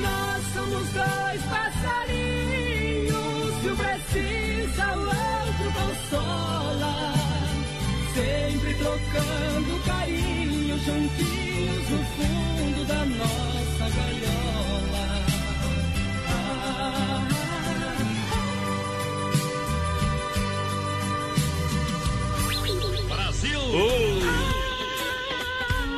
[0.06, 3.14] Nós somos dois passarinhos,
[3.62, 6.93] se um precisa, o outro consola.
[8.14, 15.08] Sempre trocando carinho, juntinhos no fundo da nossa gaiola.
[16.30, 17.28] Ah,
[23.10, 23.64] Brasil!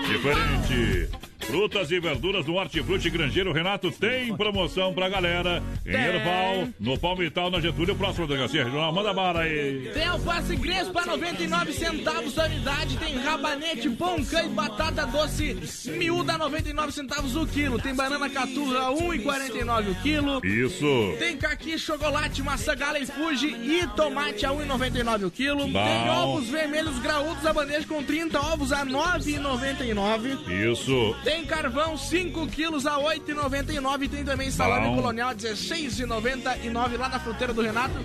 [0.07, 1.26] Diferente.
[1.47, 5.63] Frutas e verduras do Hortifruti Grangeiro Renato tem promoção pra galera.
[5.85, 5.93] Em.
[5.93, 8.91] Erval, no Palmital, na Getúlio, próximo da Delegacia Regional.
[8.91, 9.89] Manda bala aí.
[9.93, 15.57] Tem alface crespa 99 centavos a unidade, tem rabanete, ponca e batata doce
[15.97, 20.45] miúda 99 centavos o quilo, tem banana caturra 1,49 o quilo.
[20.45, 21.15] Isso.
[21.17, 25.67] Tem caqui, chocolate, maçã gala e fuji e tomate a 1,99 o quilo.
[25.67, 25.85] Bom.
[25.85, 30.71] Tem ovos vermelhos graúdos a bandeja com 30 ovos a 9,99.
[30.71, 31.15] Isso.
[31.23, 34.09] Tem carvão 5 quilos a 8,99.
[34.09, 34.95] Tem também salame Bom.
[34.97, 37.95] colonial a 16,99 lá na fruteira do Renato.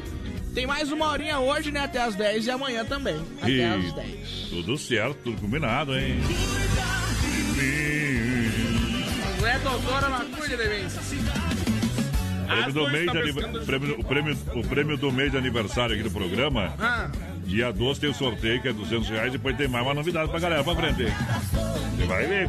[0.54, 1.80] Tem mais uma horinha hoje, né?
[1.80, 3.16] Até as 10 e amanhã também.
[3.40, 4.28] Até E as 10.
[4.50, 6.20] Tudo certo, tudo combinado, hein?
[9.40, 10.88] Não é doutora, mas cuide de mim.
[12.46, 13.60] Prêmio do mês tá pescando.
[13.64, 16.74] prêmio- o, prêmio, o prêmio do mês de aniversário aqui do programa.
[16.78, 17.10] Ah.
[17.46, 19.32] Dia 12 tem o sorteio, que é 200 reais.
[19.32, 21.04] Depois tem mais uma novidade pra galera pra frente.
[22.02, 22.48] Você vai ver.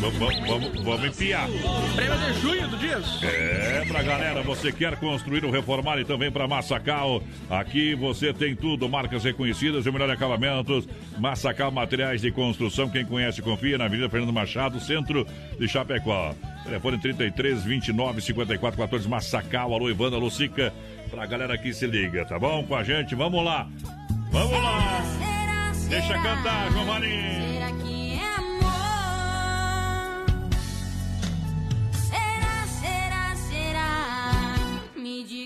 [0.00, 1.48] Vamos, vamos, vamos, enfiar.
[1.96, 3.22] Prêmio de junho do Dias.
[3.22, 7.22] É, pra galera, você quer construir ou reformar, então vem pra Massacal.
[7.48, 10.86] Aqui você tem tudo, marcas reconhecidas e o melhor acabamentos.
[11.18, 15.26] Massacal Materiais de Construção, quem conhece, confia na Avenida Fernando Machado, centro
[15.58, 16.34] de Chapecó.
[16.64, 20.72] Telefone 33 29 54 14, Massacal, alô Ivana, alô Sica.
[21.10, 22.62] Pra galera que se liga, tá bom?
[22.64, 23.66] Com a gente, vamos lá.
[24.30, 25.02] Vamos lá.
[25.88, 27.51] Deixa cantar, João Marinho.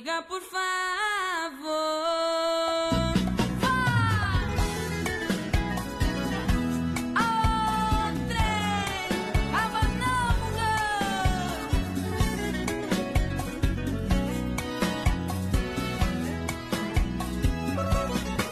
[0.07, 0.57] Por favor.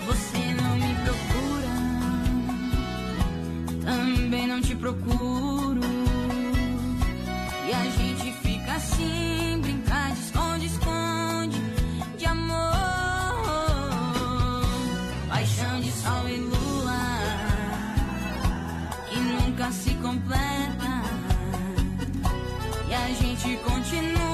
[0.06, 1.74] Você não me procura,
[3.84, 5.43] também não te procuro.
[23.44, 24.33] E gente continua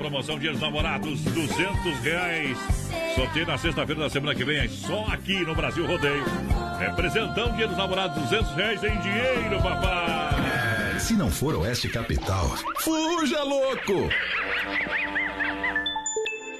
[0.00, 2.56] promoção Dia dos Namorados, 200 reais.
[3.14, 6.24] Sorteio na sexta-feira da semana que vem, é só aqui no Brasil Rodeio.
[6.78, 10.98] Representão Dia dos Namorados, 200 reais em dinheiro, papai.
[10.98, 12.48] Se não for Oeste Capital,
[12.78, 14.08] fuja louco!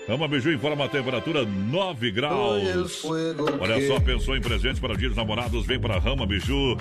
[0.07, 3.05] Rama Biju informa a temperatura 9 graus.
[3.61, 5.65] Olha só, pensou em presentes para o Dia dos Namorados?
[5.65, 6.77] Vem para Rama Biju.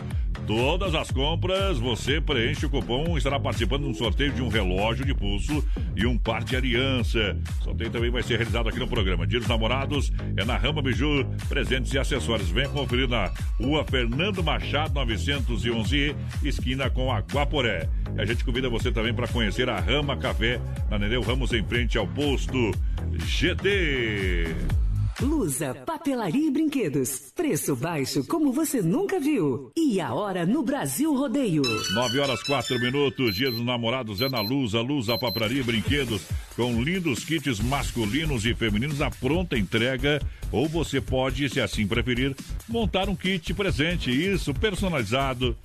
[0.48, 4.50] Todas as compras, você preenche o cupom e estará participando de um sorteio de um
[4.50, 5.64] relógio de pulso
[6.00, 7.38] e um par de aliança.
[7.62, 9.28] Sorteio também vai ser realizado aqui no programa.
[9.28, 12.50] Dia dos Namorados é na Rama Biju, presentes e acessórios.
[12.50, 17.90] Venha conferir na rua Fernando Machado, 911, esquina com a Guaporé.
[18.16, 21.64] E a gente convida você também para conhecer a Rama Café, na Nereu Ramos, em
[21.64, 22.72] frente ao posto
[23.18, 24.79] GT.
[25.22, 27.34] Lusa, papelaria e brinquedos.
[27.36, 29.70] Preço baixo como você nunca viu.
[29.76, 31.62] E a hora no Brasil Rodeio.
[31.94, 36.22] 9 horas 4 minutos, Dia dos Namorados é na Lusa, Lusa Papelaria e Brinquedos,
[36.56, 40.22] com lindos kits masculinos e femininos à pronta entrega.
[40.52, 42.36] Ou você pode, se assim preferir,
[42.68, 45.56] montar um kit presente, isso, personalizado,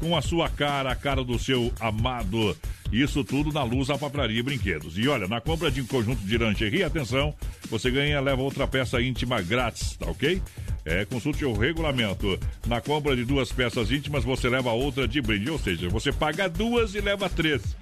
[0.00, 2.56] com a sua cara, a cara do seu amado.
[2.92, 4.98] Isso tudo na luz, a papelaria e brinquedos.
[4.98, 7.34] E olha, na compra de um conjunto de lingerie, atenção,
[7.68, 10.40] você ganha leva outra peça íntima grátis, tá ok?
[10.84, 12.38] É, consulte o regulamento.
[12.66, 15.50] Na compra de duas peças íntimas, você leva outra de brinde.
[15.50, 17.74] Ou seja, você paga duas e leva três.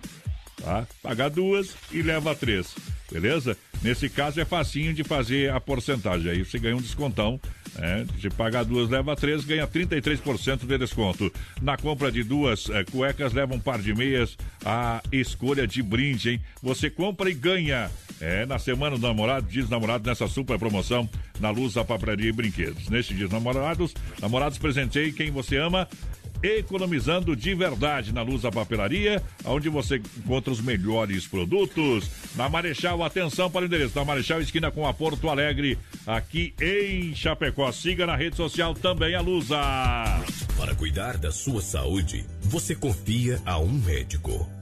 [0.63, 0.87] Tá?
[1.03, 2.75] Paga duas e leva três.
[3.13, 3.57] Beleza?
[3.83, 6.31] Nesse caso é facinho de fazer a porcentagem.
[6.31, 7.41] Aí você ganha um descontão.
[7.79, 8.07] Né?
[8.21, 11.33] Se pagar duas, leva três, ganha 33% de desconto.
[11.61, 14.37] Na compra de duas eh, cuecas, leva um par de meias.
[14.65, 16.41] A escolha de brinde, hein?
[16.63, 17.91] Você compra e ganha.
[18.21, 21.09] É, na semana do namorado, dias namorado, nessa super promoção
[21.41, 22.89] na Luz da Papelaria e Brinquedos.
[22.89, 25.89] Neste dia dos namorados, namorados presentei quem você ama
[26.43, 32.11] economizando de verdade na Luz da Papelaria, onde você encontra os melhores produtos.
[32.37, 37.15] Na Marechal, atenção para o endereço da Marechal, esquina com a Porto Alegre, aqui em
[37.15, 37.71] Chapecó.
[37.73, 39.59] Siga na rede social também a Lusa.
[40.57, 44.62] Para cuidar da sua saúde, você confia a um médico.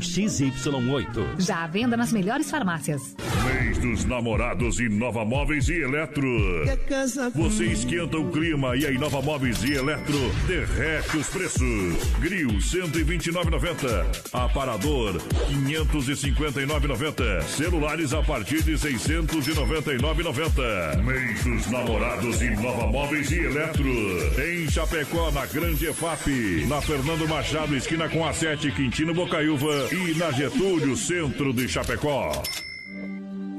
[0.01, 1.39] XY8.
[1.39, 3.15] Já à venda nas melhores farmácias.
[3.45, 6.27] Mês dos namorados Inova Móveis e Eletro.
[7.35, 11.61] Você esquenta o clima e a Inova Móveis e Eletro derrete os preços.
[12.19, 14.05] Grill 129,90.
[14.33, 15.21] Aparador
[15.67, 17.41] 559,90.
[17.43, 21.01] Celulares a partir de 699,90.
[21.03, 23.85] Mês dos namorados Inova Móveis e Eletro.
[24.41, 26.65] Em Chapecó, na Grande EFAP.
[26.67, 32.31] Na Fernando Machado, esquina com a 7, Quintino Bocaiúva e na Getúlio, centro de Chapecó.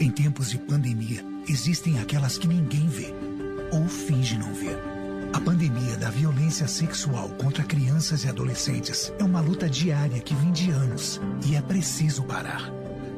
[0.00, 3.12] Em tempos de pandemia, existem aquelas que ninguém vê
[3.70, 4.78] ou finge não ver.
[5.34, 10.52] A pandemia da violência sexual contra crianças e adolescentes é uma luta diária que vem
[10.52, 12.72] de anos e é preciso parar.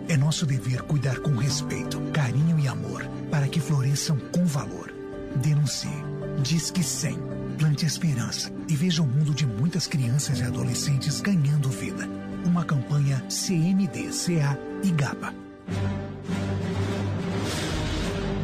[0.09, 4.93] É nosso dever cuidar com respeito, carinho e amor para que floresçam com valor.
[5.37, 6.05] Denuncie.
[6.43, 7.17] Disque 100.
[7.59, 12.24] Plante esperança e veja o mundo de muitas crianças e adolescentes ganhando vida.
[12.55, 15.35] Uma campanha CMD, CA e GAPA.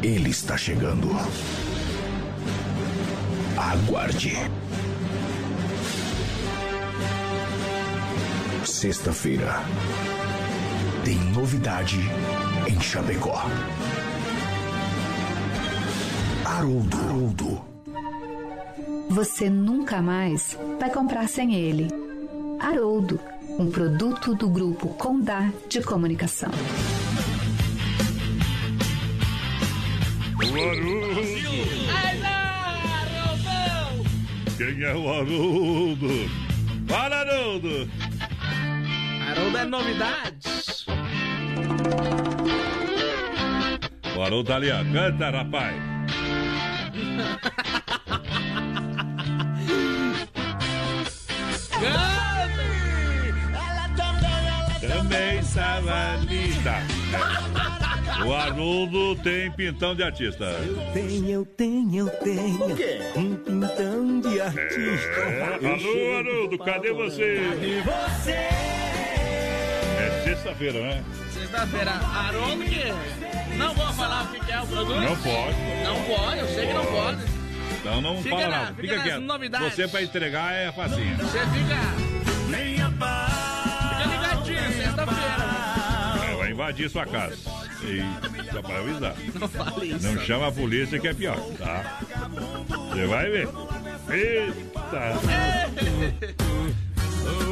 [0.03, 1.07] Ele está chegando.
[3.57, 4.33] Aguarde.
[8.65, 9.53] Sexta-feira.
[11.05, 12.01] Tem novidade
[12.67, 13.45] em Chapecó.
[16.43, 16.97] Haroldo.
[16.97, 17.61] Haroldo.
[19.09, 21.87] Você nunca mais vai comprar sem ele.
[22.59, 23.17] Haroldo,
[23.61, 26.49] um produto do grupo Condá de Comunicação.
[34.57, 36.07] Quem é o Haroldo?
[36.87, 37.87] Fala, Haroldo!
[39.29, 40.85] Haroldo é novidades.
[44.15, 44.83] O Haroldo tá ali, ó.
[44.91, 45.75] Canta, rapaz!
[58.25, 60.55] O Haroldo tem pintão de artista.
[60.93, 62.65] Tenho, eu tenho, eu tenho.
[62.71, 62.99] O quê?
[63.15, 65.19] Um pintão de artista.
[65.19, 65.43] É.
[65.55, 67.41] Alô, Haroldo, cadê você?
[67.49, 68.31] Cadê você?
[69.97, 71.03] É sexta-feira, né?
[71.33, 73.55] Sexta-feira, Haroldo que...
[73.57, 75.01] Não vou falar o que é o produto.
[75.01, 75.55] Não pode.
[75.83, 77.21] Não pode, eu sei que não pode.
[77.79, 78.75] Então não Fica fala na- nada.
[78.75, 79.19] fica Fica quieto.
[79.21, 79.73] novidades.
[79.75, 81.17] Você pra entregar é facinho.
[81.17, 82.49] Você fica...
[82.49, 83.97] Nem a paz.
[83.97, 86.31] Fica ligadinho, sexta-feira.
[86.31, 87.35] É, vai invadir sua casa.
[87.83, 89.15] E só para avisar.
[89.39, 90.07] Não fale isso.
[90.07, 91.99] Não chama a polícia que é pior, tá?
[92.91, 93.47] Você vai ver.
[94.09, 95.19] Eita!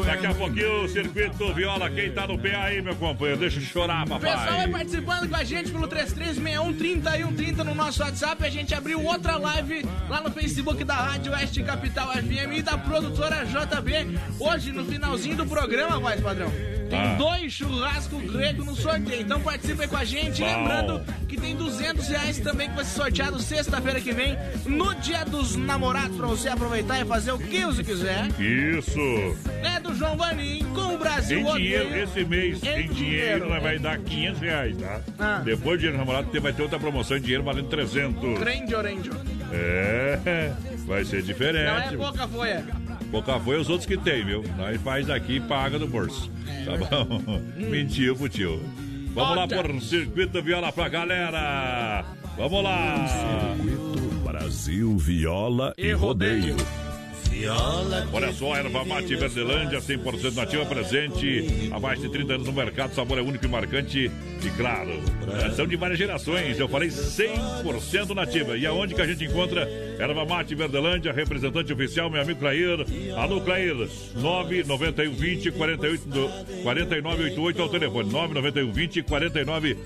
[0.05, 1.89] Daqui a pouquinho o circuito viola.
[1.89, 3.39] Quem tá no pé aí, meu companheiro?
[3.39, 4.71] Deixa eu chorar, O pessoal vai papai.
[4.71, 8.43] participando com a gente pelo 3361 no nosso WhatsApp.
[8.43, 12.77] A gente abriu outra live lá no Facebook da Rádio Oeste Capital FM e da
[12.77, 14.17] produtora JB.
[14.39, 16.51] Hoje, no finalzinho do programa, mais padrão.
[16.89, 19.21] Tem dois churrascos grego no sorteio.
[19.21, 20.41] Então participe com a gente.
[20.41, 25.23] Lembrando que tem 200 reais também que vai ser sorteado sexta-feira que vem, no Dia
[25.23, 28.27] dos Namorados, pra você aproveitar e fazer o que você quiser.
[28.39, 28.99] Isso!
[29.63, 33.61] É do João Vanim com o Brasil Em dinheiro, esse mês, Em em dinheiro, nós
[33.61, 35.01] vai dar 500 reais, tá?
[35.19, 35.41] Ah.
[35.43, 38.39] Depois do dinheiro do namorado, tem- vai ter outra promoção em dinheiro valendo 300.
[38.39, 39.13] Grande Orendio.
[39.51, 40.53] É,
[40.85, 41.97] vai ser Não é diferente.
[41.97, 42.63] pouca folha.
[43.12, 44.43] Pouca foi os outros que tem, viu?
[44.57, 46.32] Nós faz daqui e paga do bolso.
[46.66, 47.41] Tá bom?
[47.57, 48.62] Mentiu pro tio.
[49.14, 52.05] Vamos lá por circuito viola pra galera.
[52.38, 53.07] Vamos lá.
[54.24, 56.55] Brasil, viola e rodeio.
[58.11, 62.93] Olha só, erva mate Verdelândia, 100% nativa, presente há mais de 30 anos no mercado.
[62.93, 64.11] Sabor é único e marcante.
[64.43, 64.91] E claro,
[65.55, 66.59] são de várias gerações.
[66.59, 68.57] Eu falei 100% nativa.
[68.57, 69.61] E aonde que a gente encontra
[69.99, 72.85] erva mate Verdelândia, representante oficial, meu amigo Clair.
[73.17, 73.75] Alô, Clair,
[74.15, 76.29] 991 20 48 do-
[76.63, 78.09] 4988 ao telefone.
[78.11, 79.77] 991 20 49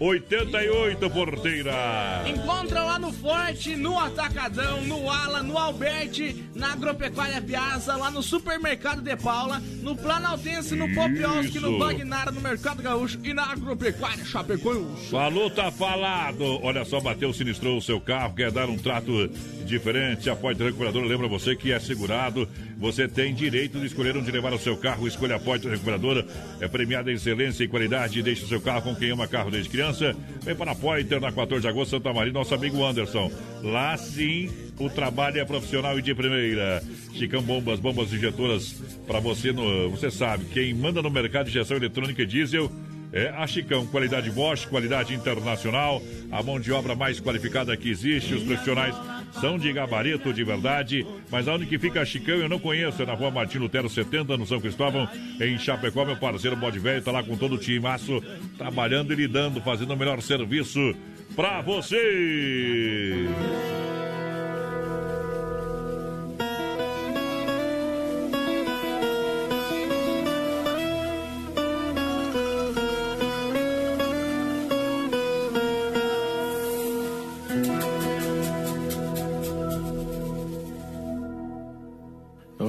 [0.00, 2.22] 88 porteira.
[2.26, 8.22] Encontra lá no Forte, no Atacadão, no Ala, no Alberti, na Agropecuária Piazza, lá no
[8.22, 11.78] Supermercado de Paula, no Planaltense, no Popioski, no.
[11.78, 15.10] Bagnara, no Mercado Gaúcho e na Agropecuária Chapecoense.
[15.10, 16.44] Falou, tá falado.
[16.62, 19.28] Olha só, bateu, sinistrou o seu carro, quer dar um trato
[19.64, 20.30] diferente.
[20.30, 22.48] A Poitra Recuperadora lembra você que é segurado.
[22.78, 25.08] Você tem direito de escolher onde levar o seu carro.
[25.08, 26.24] Escolha a Poitra Recuperadora.
[26.60, 28.22] É premiada em excelência e qualidade.
[28.22, 30.14] Deixe o seu carro com quem ama carro desde criança.
[30.42, 33.32] Vem para a Poitra na 14 de agosto, Santa Maria, nosso amigo Anderson.
[33.64, 34.48] Lá sim,
[34.78, 36.80] o trabalho é profissional e de primeira.
[37.12, 39.50] Chicão Bombas, bombas injetoras para você.
[39.50, 42.70] No, você sabe, quem manda no mercado de injeção eletrônica e diesel
[43.12, 46.00] é a Chicão, qualidade Bosch, qualidade internacional,
[46.30, 48.94] a mão de obra mais qualificada que existe, os profissionais
[49.32, 53.14] são de gabarito de verdade, mas aonde que fica Chicão eu não conheço, é na
[53.14, 55.08] rua Martin Lutero 70, no São Cristóvão,
[55.40, 58.22] em Chapecó, meu parceiro Bode Velho, tá lá com todo o timaço,
[58.56, 60.94] trabalhando e lidando, fazendo o melhor serviço
[61.34, 63.28] pra você.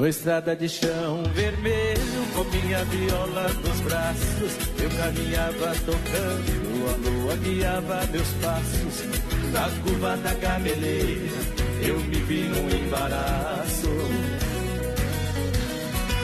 [0.10, 4.58] Estrada de chão vermelho com minha viola nos braços.
[4.82, 9.04] Eu caminhava tocando, a lua guiava meus passos.
[9.54, 11.38] Na curva da gameleira
[11.86, 13.88] eu me vi num embaraço.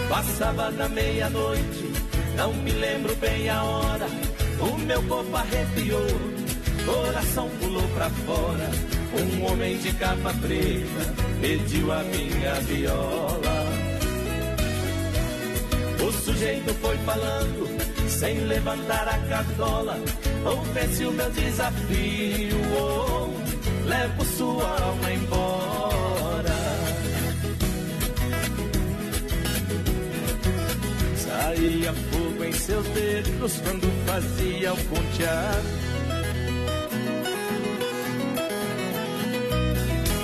[0.10, 1.92] Passava da meia-noite,
[2.36, 4.08] não me lembro bem a hora.
[4.62, 6.08] O meu corpo arrepiou,
[6.88, 8.72] coração pulou pra fora.
[9.14, 13.45] Um homem de capa preta pediu a minha viola.
[16.26, 19.95] Sujeito foi falando, sem levantar a cartola.
[20.43, 26.55] Oferece o meu desafio, oh, levo sua alma embora.
[31.15, 35.86] Saía fogo em seus dedos quando fazia o ponteado.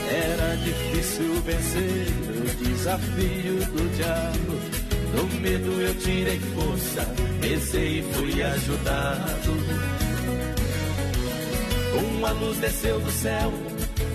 [0.09, 4.80] Era difícil vencer o desafio do diabo.
[5.15, 7.07] Do medo eu tirei força,
[7.41, 9.51] rezei e fui ajudado.
[12.15, 13.51] Uma luz desceu do céu,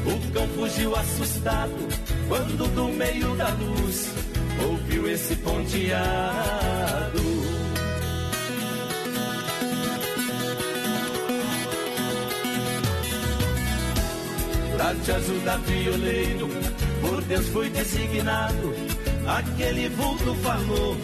[0.07, 2.07] o cão fugiu assustado.
[2.29, 4.09] quando do meio da luz
[4.69, 6.67] ouviu esse ponteado.
[14.77, 16.49] Pra te ajudar, violeiro,
[17.01, 18.96] por Deus foi designado.
[19.27, 20.97] Aquele vulto falou,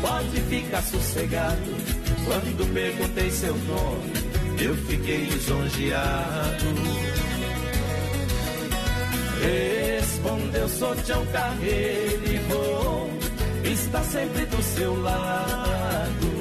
[0.00, 1.74] pode ficar sossegado.
[2.24, 4.12] Quando perguntei seu nome,
[4.62, 6.66] eu fiquei lisonjeado.
[9.42, 13.10] Respondeu, sou Tião Carreiro e vou
[13.64, 16.34] estar sempre do seu lado.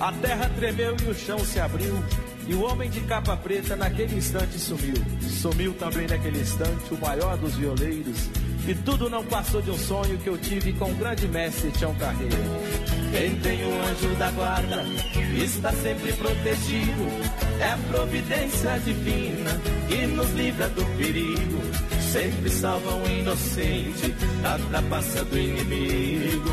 [0.00, 2.02] A terra tremeu e o chão se abriu.
[2.46, 4.94] E o homem de capa preta naquele instante sumiu.
[5.20, 8.28] Sumiu também naquele instante o maior dos violeiros.
[8.66, 11.94] E tudo não passou de um sonho que eu tive com o grande mestre Tião
[11.96, 12.36] Carreiro.
[13.12, 14.82] Quem tem um anjo da guarda
[15.36, 17.04] está sempre protegido.
[17.60, 21.60] É providência divina que nos livra do perigo.
[22.10, 26.50] Sempre salva um inocente da trapaça do inimigo.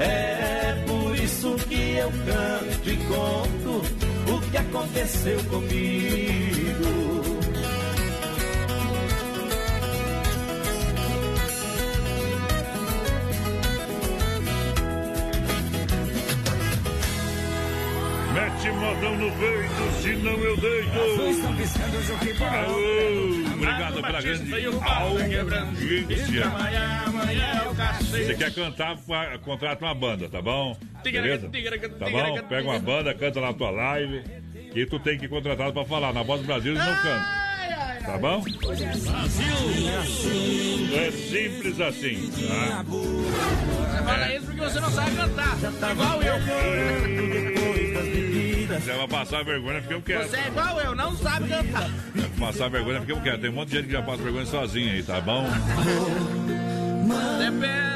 [0.00, 6.29] É por isso que eu canto e conto o que aconteceu comigo.
[19.10, 20.98] No peito, senão eu deito.
[22.44, 24.54] Aô, obrigado pela grande
[24.86, 26.44] audiência.
[28.00, 28.96] Você quer cantar,
[29.44, 30.76] contrata uma banda, tá bom?
[31.04, 31.48] Beleza?
[31.98, 32.38] Tá bom?
[32.48, 34.22] Pega uma banda, canta na tua live.
[34.74, 36.12] E tu tem que contratar pra falar.
[36.12, 37.40] Na Voz do Brasil eles não cantam.
[38.06, 38.42] Tá bom?
[40.94, 42.82] É simples assim, tá?
[42.84, 45.56] Você fala isso porque você não sabe cantar.
[45.80, 47.79] Tá igual eu.
[48.78, 50.28] Você vai passar vergonha porque eu quero.
[50.28, 51.90] Você é igual eu, não sabe cantar.
[52.38, 53.38] Passar vergonha porque eu quero.
[53.38, 55.46] Tem um monte de gente que já passa vergonha sozinha aí, tá bom?
[57.38, 57.89] Depende.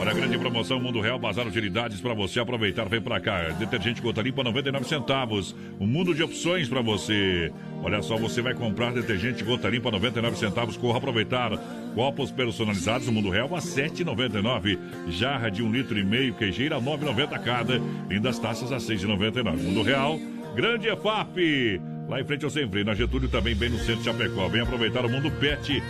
[0.00, 2.88] Olha a grande promoção Mundo Real, Bazar Utilidades para você aproveitar.
[2.88, 3.50] Vem para cá.
[3.50, 5.54] Detergente Gota Limpa 99 centavos.
[5.78, 7.52] Um mundo de opções para você.
[7.82, 10.76] Olha só, você vai comprar detergente Gota Limpa 99 centavos.
[10.76, 11.56] Corra aproveitar.
[11.94, 14.78] Copos personalizados no Mundo Real a 7,99.
[15.10, 17.80] Jarra de um litro e meio, queijeira a 9,90 cada.
[18.08, 19.56] Lindas taças a 6,99.
[19.56, 20.18] Mundo Real,
[20.54, 21.80] Grande EFAP.
[22.08, 24.48] Lá em frente ao Sem Freio, na Getúlio, também bem no centro de Chapecó.
[24.48, 25.82] Vem aproveitar o Mundo Pet.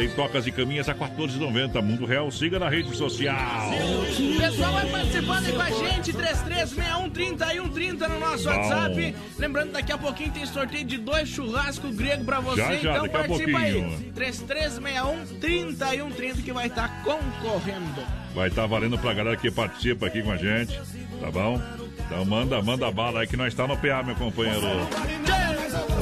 [0.00, 1.82] Tem tocas e caminhas a 14,90.
[1.82, 3.36] Mundo Real, siga na rede social.
[3.36, 8.50] O pessoal vai participando aí com a gente, 336130 e 130 no nosso Bom.
[8.50, 9.16] WhatsApp.
[9.38, 12.62] Lembrando, daqui a pouquinho tem sorteio de dois churrascos grego pra você.
[12.62, 13.72] Já, já, então participa aí.
[13.74, 14.12] pouquinho.
[14.14, 18.02] 336130 e 130 que vai estar concorrendo.
[18.34, 20.80] Vai estar valendo pra galera que participa aqui com a gente,
[21.20, 21.60] tá bom?
[22.06, 24.62] Então manda, manda bala aí que nós está no PA, meu companheiro.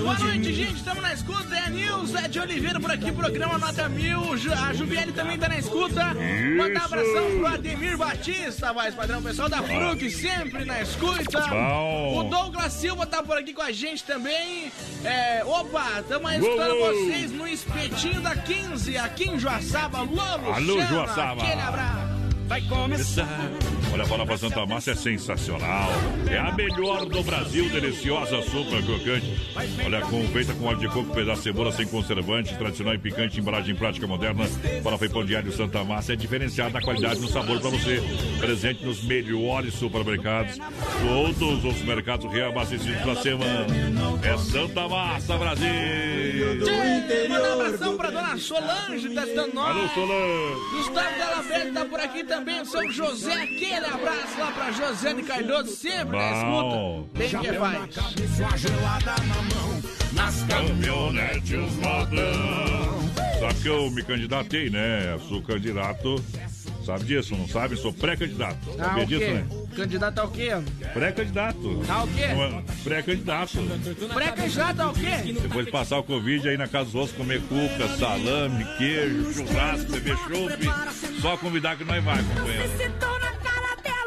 [0.00, 0.76] Boa noite, gente.
[0.76, 1.54] Estamos na escuta.
[1.54, 4.36] É a Nilza é de Oliveira por aqui, programa Nota Mil.
[4.36, 6.04] Ju- A Juviele também tá na escuta.
[6.56, 9.22] Mandar um abração pro Ademir Batista, voz padrão.
[9.22, 11.40] Pessoal da Frug, sempre na escuta.
[11.48, 12.18] Bom.
[12.20, 14.70] O Douglas Silva tá por aqui com a gente também.
[15.04, 16.92] É, opa, estamos escutando Uou.
[16.94, 19.98] vocês no espetinho da 15, aqui em Joaçaba.
[19.98, 20.56] Alô, Luciana.
[20.56, 21.42] Alô, Joaçaba.
[21.42, 22.05] Aquele abraço.
[22.46, 23.50] Vai começar.
[23.92, 25.90] Olha, a farofa Santa Massa é sensacional.
[26.30, 29.36] É a melhor do Brasil, deliciosa, super crocante.
[29.84, 33.40] Olha, com, feita com óleo de coco, pedaço de cebola sem conservante, tradicional e picante,
[33.40, 34.44] embalagem prática moderna.
[34.82, 38.00] Farofa e pão diário Santa Massa é diferenciada na qualidade e no sabor para você.
[38.38, 40.56] Presente nos melhores supermercados.
[41.02, 43.66] Todos os mercados reabastecidos da semana.
[44.22, 45.66] É Santa Massa, Brasil!
[46.62, 49.68] Tchê, Mandar um abração pra dona Solange, testando nós.
[49.68, 50.76] Alô, Solange!
[50.76, 52.35] Gustavo Della Verde tá por aqui também.
[52.66, 57.18] São José, aquele abraço lá pra Josiane Cardoso, sempre na escuta.
[57.18, 57.96] Bem que faz.
[60.48, 62.96] Caminhonete, os modão.
[63.40, 65.12] Sabe que eu me candidatei, né?
[65.14, 66.22] Eu sou candidato.
[66.86, 67.76] Sabe disso, não sabe?
[67.76, 68.56] Sou pré-candidato.
[68.78, 69.30] Ah, Sabia o disso, quê?
[69.32, 69.46] né?
[69.74, 70.50] Candidato ao quê?
[70.92, 71.82] Pré-candidato.
[71.88, 72.22] Ah, o quê?
[72.22, 73.58] É- Pré-candidato.
[74.14, 75.32] Pré-candidato ao quê?
[75.42, 79.90] Depois de passar o Covid aí na casa dos outros, comer cuca, salame, queijo, churrasco,
[79.90, 81.20] beber chope.
[81.20, 82.70] Só convidar que nós vai, companheiro.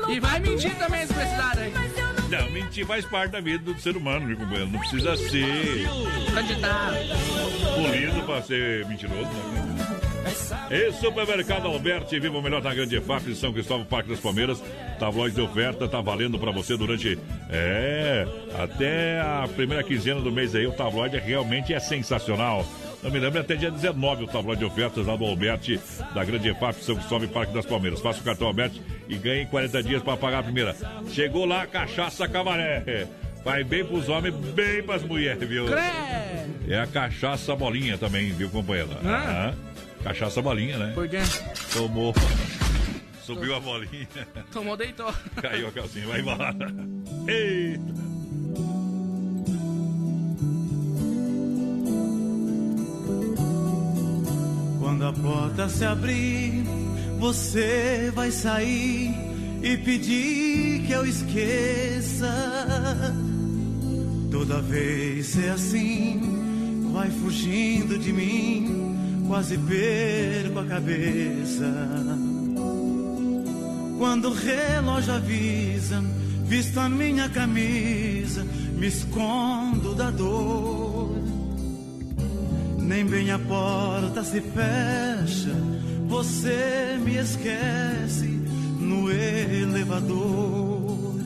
[0.07, 1.73] E vai mentir também esse prestado aí.
[2.29, 4.69] Não, mentir faz parte da vida do ser humano, meu companheiro.
[4.71, 5.85] Não precisa ser
[6.33, 6.93] Candidato.
[7.75, 9.68] polido pra ser mentiroso, né?
[10.71, 14.61] E Supermercado Alberti, viva o melhor da grande EFAP de São Cristóvão, Parque das Palmeiras.
[14.99, 17.17] Tabloide de oferta, tá valendo pra você durante.
[17.49, 18.27] É,
[18.57, 20.67] até a primeira quinzena do mês aí.
[20.67, 22.65] O tabloide realmente é sensacional.
[23.01, 25.79] Não me lembro, até dia 19 o tabloide de ofertas lá do Alberti,
[26.13, 28.01] da grande EFAP, São Cristóvão e Parque das Palmeiras.
[28.01, 30.75] Faça o cartão Alberti e ganhe 40 dias pra pagar a primeira.
[31.09, 33.07] Chegou lá, cachaça camaré.
[33.43, 35.65] Vai bem pros homens, bem pras mulheres, viu?
[36.67, 38.97] É a cachaça bolinha também, viu, companheira?
[39.05, 39.53] Ah.
[39.53, 39.68] Ah,
[40.03, 40.91] Cachaça bolinha, né?
[40.93, 41.19] Por quê?
[41.73, 42.13] Tomou.
[43.23, 44.07] Subiu a bolinha.
[44.51, 45.13] Tomou, deitou.
[45.41, 46.55] Caiu a calcinha, vai embora.
[47.27, 48.09] Eita.
[54.79, 56.63] Quando a porta se abrir,
[57.19, 59.13] você vai sair
[59.61, 62.33] e pedir que eu esqueça.
[64.31, 68.98] Toda vez é assim, vai fugindo de mim,
[69.29, 71.71] quase perco a cabeça.
[73.99, 76.03] Quando o relógio avisa,
[76.45, 81.15] visto a minha camisa, me escondo da dor.
[82.79, 85.53] Nem bem a porta se fecha,
[86.07, 88.25] você me esquece
[88.79, 91.19] no elevador.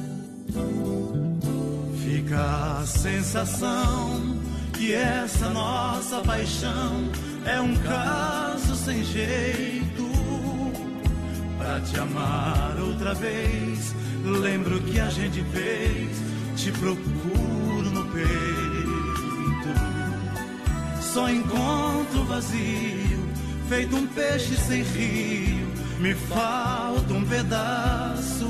[2.04, 4.41] Fica a sensação
[4.74, 7.10] que essa nossa paixão
[7.45, 10.11] é um caso sem jeito.
[11.57, 16.21] Pra te amar outra vez, lembro que a gente fez,
[16.55, 18.23] te procuro no peito.
[21.01, 23.29] Só encontro vazio,
[23.69, 25.71] feito um peixe sem rio.
[25.99, 28.47] Me falta um pedaço.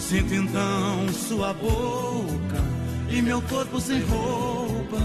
[0.00, 2.62] Sinto então sua boca
[3.08, 4.98] e meu corpo sem roupa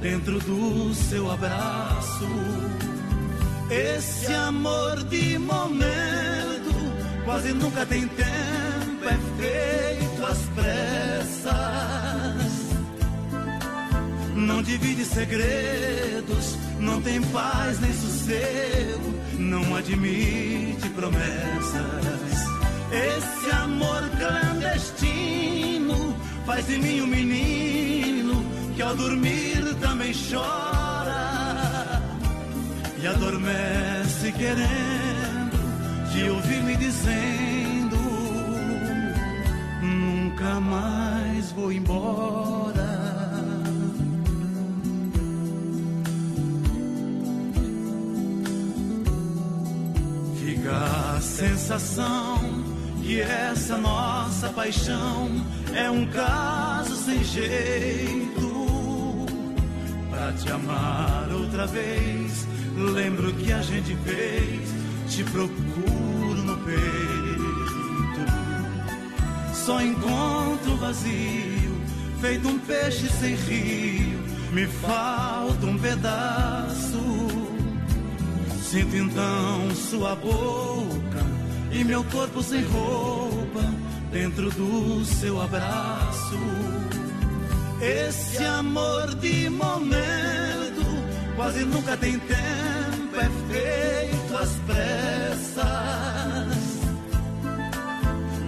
[0.00, 2.28] dentro do seu abraço.
[3.70, 6.74] Esse amor de momento
[7.24, 11.56] quase nunca tem tempo, é feito às pressas.
[14.34, 22.46] Não divide segredos, não tem paz nem sossego, não admite promessas.
[22.92, 28.15] Esse amor clandestino faz de mim um menino
[28.86, 32.00] ao dormir também chora
[33.02, 35.58] e adormece querendo
[36.12, 37.96] te ouvir me dizendo
[39.82, 42.86] nunca mais vou embora.
[50.38, 52.38] Fica a sensação
[53.02, 55.28] que essa nossa paixão
[55.74, 58.45] é um caso sem jeito.
[60.38, 64.68] Te amar outra vez, lembro que a gente fez,
[65.08, 66.76] te procuro no peito.
[69.54, 71.80] Só encontro vazio,
[72.20, 74.20] feito um peixe sem rio,
[74.52, 77.00] me falta um pedaço.
[78.62, 81.24] Sinto então sua boca
[81.72, 83.62] e meu corpo sem roupa
[84.12, 86.55] dentro do seu abraço.
[87.86, 90.84] Esse amor de momento
[91.36, 95.66] quase nunca tem tempo, é feito às pressas.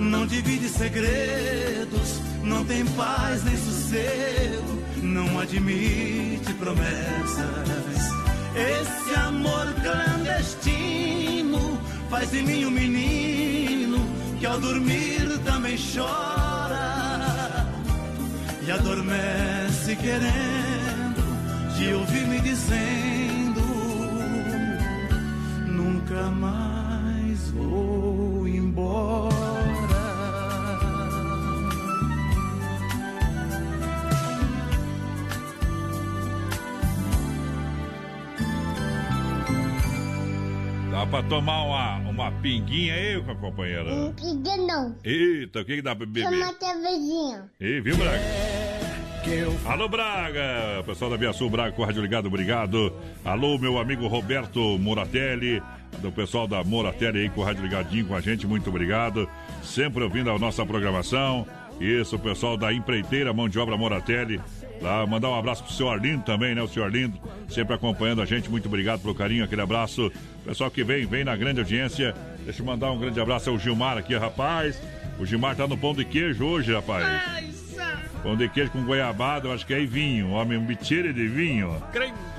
[0.01, 8.09] Não divide segredos, não tem paz nem sossego, não admite promessas.
[8.57, 11.81] Esse amor clandestino
[12.11, 13.99] faz de mim um menino
[14.41, 17.08] que ao dormir também chora
[18.69, 21.23] e adormece querendo
[21.75, 23.63] te ouvir me dizendo
[25.67, 29.39] nunca mais vou embora.
[40.91, 43.85] Dá pra tomar uma, uma pinguinha aí, companheira?
[43.85, 44.95] Não precisa não.
[45.03, 46.25] Eita, o que, que dá pra beber?
[46.25, 47.51] Chama a cervejinha.
[47.61, 48.58] Ei, viu, Braga?
[49.67, 50.83] Alô, Braga!
[50.87, 52.93] Pessoal da Via Sul, Braga com o Rádio Ligado, obrigado.
[53.25, 55.63] Alô, meu amigo Roberto Moratelli,
[55.99, 59.29] do pessoal da Moratelli aí com o Rádio Ligadinho com a gente, muito obrigado.
[59.63, 61.47] Sempre ouvindo a nossa programação.
[61.79, 64.41] Isso, o pessoal da empreiteira Mão de Obra Moratelli.
[64.81, 66.63] Lá, mandar um abraço pro senhor Arlindo também, né?
[66.63, 67.19] O senhor Arlindo,
[67.49, 68.51] sempre acompanhando a gente.
[68.51, 70.11] Muito obrigado pelo carinho, aquele abraço.
[70.45, 72.15] Pessoal que vem, vem na grande audiência.
[72.45, 74.81] Deixa eu mandar um grande abraço ao Gilmar aqui, rapaz.
[75.19, 77.05] O Gilmar tá no pão de queijo hoje, rapaz.
[78.29, 80.33] Pão de queijo com goiabada, eu acho que é vinho.
[80.33, 81.83] Homem, um bitire de vinho.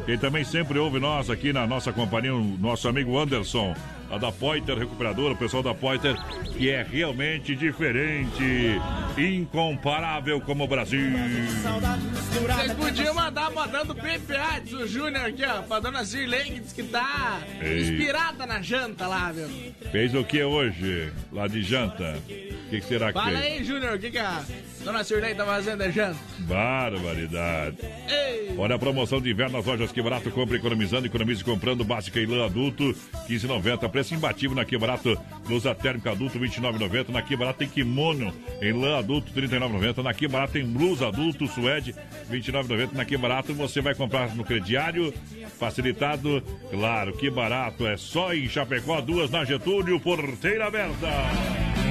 [0.05, 3.73] Quem também sempre ouve nós aqui na nossa companhia, o nosso amigo Anderson,
[4.10, 6.16] a da Poiter Recuperadora, o pessoal da Poiter,
[6.57, 8.80] que é realmente diferente,
[9.18, 11.10] incomparável como o Brasil.
[11.10, 16.74] Vocês podiam mandar mandando PPA, diz o Júnior aqui, ó, pra dona Zirlei, que diz
[16.74, 17.82] que tá Ei.
[17.82, 19.47] inspirada na janta lá, viu?
[19.91, 22.18] Fez o que hoje, lá de janta?
[22.18, 24.43] O que, que será que Fala aí, Júnior, o que, que a
[24.84, 26.20] dona Zirlei tá fazendo de janta?
[26.39, 27.78] Barbaridade.
[28.07, 28.55] Ei!
[28.57, 30.30] Olha a promoção de inverno nas lojas Que Barato.
[30.32, 32.84] Compre economizando, economize comprando básica e lã adulto,
[33.28, 33.89] 15,90.
[33.99, 35.19] Preço imbatível na Que Barato.
[35.45, 37.09] Blusa térmica adulto, 29,90.
[37.09, 40.01] Na Que Barato tem kimono em lã adulto, 39,90.
[40.01, 41.93] Na Que Barato tem blusa adulto, suede,
[42.31, 42.93] 29,90.
[42.93, 45.13] Na Que Barato você vai comprar no crediário,
[45.59, 46.41] facilitado.
[46.71, 51.07] Claro, Que Barato é só em Chapecó, duas na Getúlio, porteira aberta.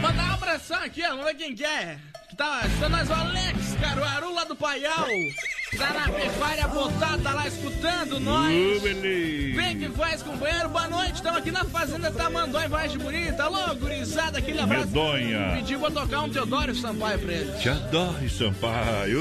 [0.00, 1.98] Mandar um abração aqui, ó, quem que é.
[2.38, 5.08] Tá, está nós o Alex Caruaru lá do Paial.
[5.76, 8.80] Tá na pecuária botada, tá lá escutando nós.
[8.80, 10.68] Vem que faz, companheiro.
[10.68, 13.42] Boa noite, estamos aqui na Fazenda Tamanduá, em Vargem Bonita.
[13.42, 14.86] Alô, gurizada, aquele abraço.
[14.86, 15.56] Medonha.
[15.56, 17.58] Pediu pra tocar um Teodoro Sampaio pra ele.
[17.58, 19.20] Te adoro, Sampaio.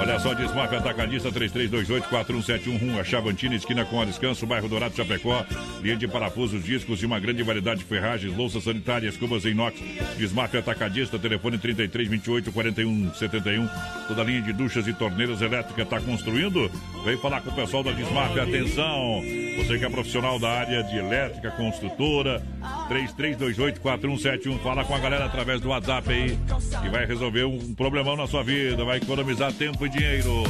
[0.00, 5.44] Olha só, Desmaf Atacadista 3328-4171, a Chavantina, esquina com a Descanso, bairro Dourado, Chapecó.
[5.82, 9.78] Linha de parafusos, discos e uma grande variedade de ferragens, louças sanitárias, cubas em inox.
[10.16, 13.68] Desmaf Atacadista, telefone 3328-4171.
[14.08, 16.70] Toda linha de duchas e torneiras elétricas está construindo?
[17.04, 18.40] Vem falar com o pessoal da Desmaf.
[18.40, 19.20] Atenção!
[19.58, 22.42] Você que é profissional da área de elétrica, construtora,
[22.88, 24.58] 3328-4171.
[24.60, 26.38] Fala com a galera através do WhatsApp aí,
[26.80, 30.44] que vai resolver um problemão na sua vida, vai economizar tempo e dinheiro.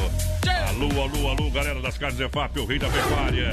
[0.68, 3.50] Alô, alô, alô, galera das carnes EFAP, o rei da pecuária.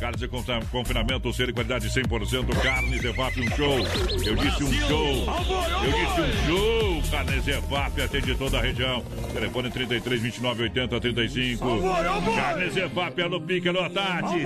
[0.00, 2.62] Carnes de confinamento, ser de qualidade 100%.
[2.62, 3.78] Carnes EFAP, um show.
[4.24, 5.26] Eu disse um show.
[5.84, 7.10] Eu disse um show.
[7.10, 9.04] Carnes EFAP, atende toda a região.
[9.32, 11.66] Telefone 33 29 80 35.
[12.34, 14.40] Carnes EFAP, alô, pique, alô, Tati.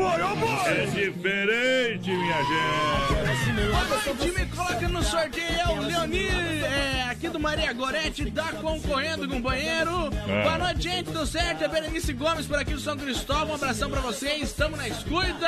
[0.67, 4.11] É diferente, minha gente.
[4.11, 6.33] O time coloca no sorteio é o Leonir,
[6.65, 10.11] é, aqui do Maria Gorete, tá concorrendo com o banheiro.
[10.29, 10.43] É.
[10.43, 11.63] Boa noite, gente, tudo certo?
[11.65, 13.53] É Berenice Gomes por aqui do São Cristóvão.
[13.53, 15.44] Um abração pra vocês, estamos na escuta.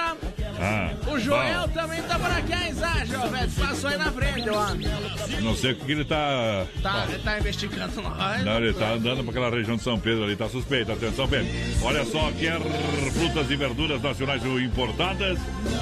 [0.59, 1.75] Ah, O Joel bom.
[1.75, 5.41] também tá por aqui, Isaja, ó, velho, passou aí na frente, ó.
[5.43, 6.67] Não sei o que ele tá.
[6.83, 8.45] Tá, ele tá investigando nós.
[8.45, 10.93] Não, ele tá andando para aquela região de São Pedro ali, tá suspeito.
[10.93, 11.47] Atenção, Pedro.
[11.83, 12.59] Olha só, quer
[13.13, 15.39] frutas e verduras nacionais ou importadas?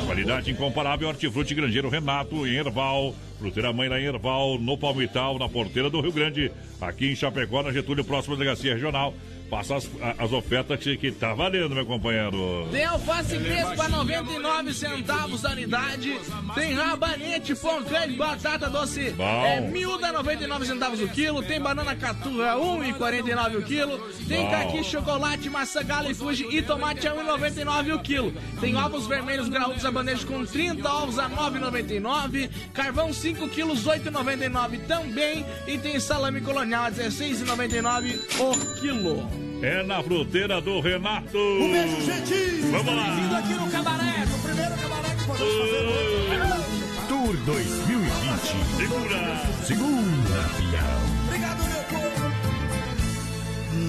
[0.07, 3.15] Qualidade incomparável, hortifruti grangeiro Renato, em Erval.
[3.39, 6.51] Fruteira Mãe lá em Erval, no Palmital, na porteira do Rio Grande.
[6.81, 9.13] Aqui em Chapecó, na Getúlio, próxima delegacia regional.
[9.51, 12.67] Passa as, as ofertas que, que tá valendo, meu companheiro.
[12.73, 16.19] Tem alface crespa 99 centavos a unidade.
[16.55, 19.11] Tem rabanete, poncã e batata doce.
[19.11, 19.45] Bom.
[19.45, 21.43] É miúda 99 centavos o quilo.
[21.43, 23.99] Tem banana caturra 1,49 o quilo.
[24.27, 24.51] Tem Bom.
[24.51, 28.33] caqui, chocolate, maçã, gala e fuji e tomate a 1,99 o quilo.
[28.61, 32.51] Tem ovos vermelhos graúdos a bandeja com 30 ovos a 9,99.
[32.73, 35.45] Carvão 5 quilos 8,99 também.
[35.67, 39.44] E tem salame colonial a 16,99 o quilo.
[39.63, 41.39] É na fruteira do Renato.
[41.39, 42.61] Um beijo, gente.
[42.71, 43.05] Vamos lá.
[43.05, 47.09] Bem-vindo aqui no cabaré, o primeiro cabaré que podemos fazer.
[47.09, 48.77] Tour 2020.
[48.77, 49.21] Segura.
[49.65, 51.01] Segura, fião.
[51.27, 52.25] Obrigado, meu povo.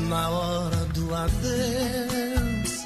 [0.09, 2.85] Na hora do adeus,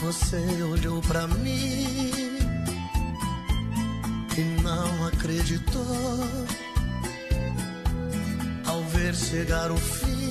[0.00, 2.38] você olhou pra mim
[4.36, 5.84] e não acreditou
[8.66, 10.21] ao ver chegar o fim.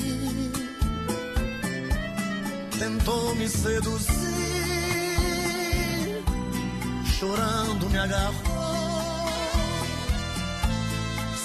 [2.81, 4.15] Tentou me seduzir,
[7.05, 8.33] chorando me agarrou.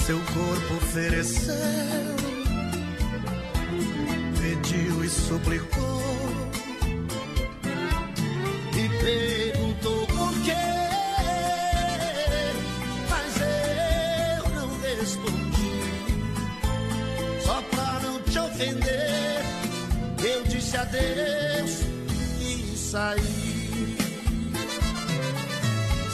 [0.07, 1.55] Seu corpo ofereceu
[4.41, 6.06] pediu e suplicou
[22.41, 23.97] e saí.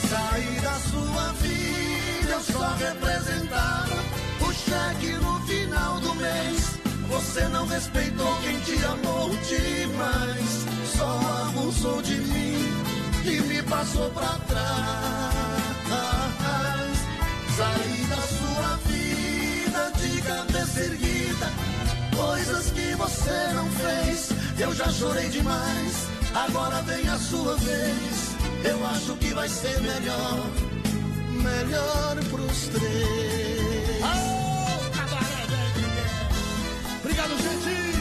[0.09, 3.97] Saí da sua vida, eu só representava
[4.41, 6.79] o cheque no final do mês.
[7.09, 10.67] Você não respeitou quem te amou demais.
[10.97, 12.67] Só abusou de mim
[13.25, 15.43] e me passou pra trás.
[17.57, 21.53] Saí da sua vida de cabeça erguida.
[22.17, 24.42] Coisas que você não fez.
[24.63, 26.09] Eu já chorei demais.
[26.35, 28.37] Agora vem a sua vez.
[28.65, 30.73] Eu acho que vai ser melhor
[31.43, 34.03] melhor pros três.
[37.01, 37.93] Obrigado, gente.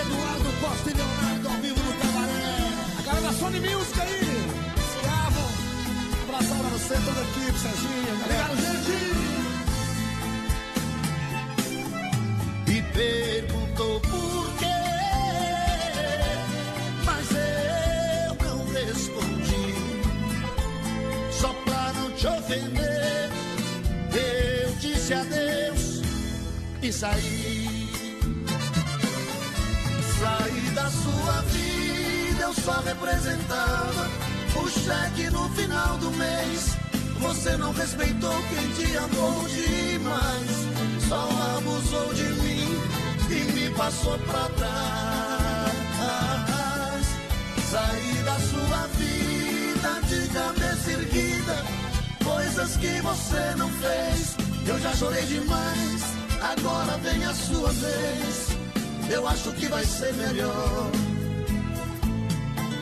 [0.00, 2.58] Eduardo Costa e Leonardo ao vivo no cabaré.
[2.98, 4.50] A galera da Sony Music aí.
[6.18, 8.14] Um abração pra você, toda a equipe, Serginho.
[8.24, 9.10] Obrigado, gente.
[12.66, 12.82] E
[24.12, 26.02] eu disse adeus
[26.82, 27.88] e saí.
[30.18, 34.10] Saí da sua vida, eu só representava
[34.56, 36.76] o cheque no final do mês.
[37.20, 40.50] Você não respeitou quem te amou demais,
[41.08, 42.80] só abusou de mim
[43.30, 45.70] e me passou pra trás.
[47.70, 51.64] Saí da sua vida de cabeça erguida,
[52.50, 54.36] coisas que você não fez.
[54.66, 56.02] Eu já chorei demais,
[56.40, 58.58] agora vem a sua vez.
[59.12, 60.90] Eu acho que vai ser melhor.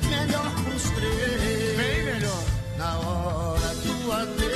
[0.09, 1.77] Melhor pros três.
[1.77, 2.45] Bem melhor.
[2.79, 4.49] Na hora do adeus.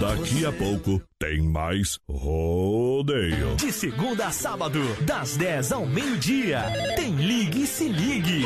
[0.00, 3.56] Daqui a pouco tem mais rodeio.
[3.56, 6.64] De segunda a sábado, das 10 ao meio-dia,
[6.96, 8.44] tem Ligue e Se Ligue.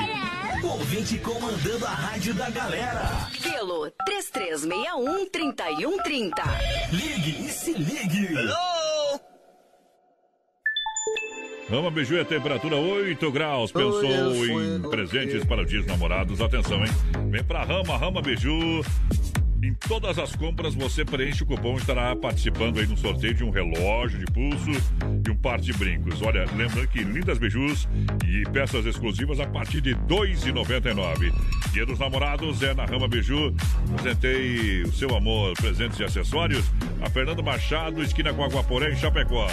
[0.66, 3.28] Ouvinte comandando a rádio da galera.
[3.42, 6.32] Pelo 3361-3130.
[6.92, 8.28] Ligue e Se Ligue.
[11.68, 13.72] Rama Biju é temperatura 8 graus.
[13.72, 16.40] Pensou em presentes para os dias namorados?
[16.40, 16.92] Atenção, hein?
[17.30, 18.82] Vem pra Rama, Rama Biju.
[19.64, 23.42] Em todas as compras você preenche o cupom e estará participando aí no sorteio de
[23.42, 24.70] um relógio de pulso
[25.26, 26.20] e um par de brincos.
[26.20, 27.88] Olha, lembrando que lindas bijus
[28.26, 31.32] e peças exclusivas a partir de R$ 2,99.
[31.72, 33.54] Dia dos namorados é na Rama Biju.
[33.94, 36.70] Apresentei o seu amor, presentes e acessórios.
[37.00, 39.46] A Fernando Machado, esquina com Aguaporé, em Chapecó.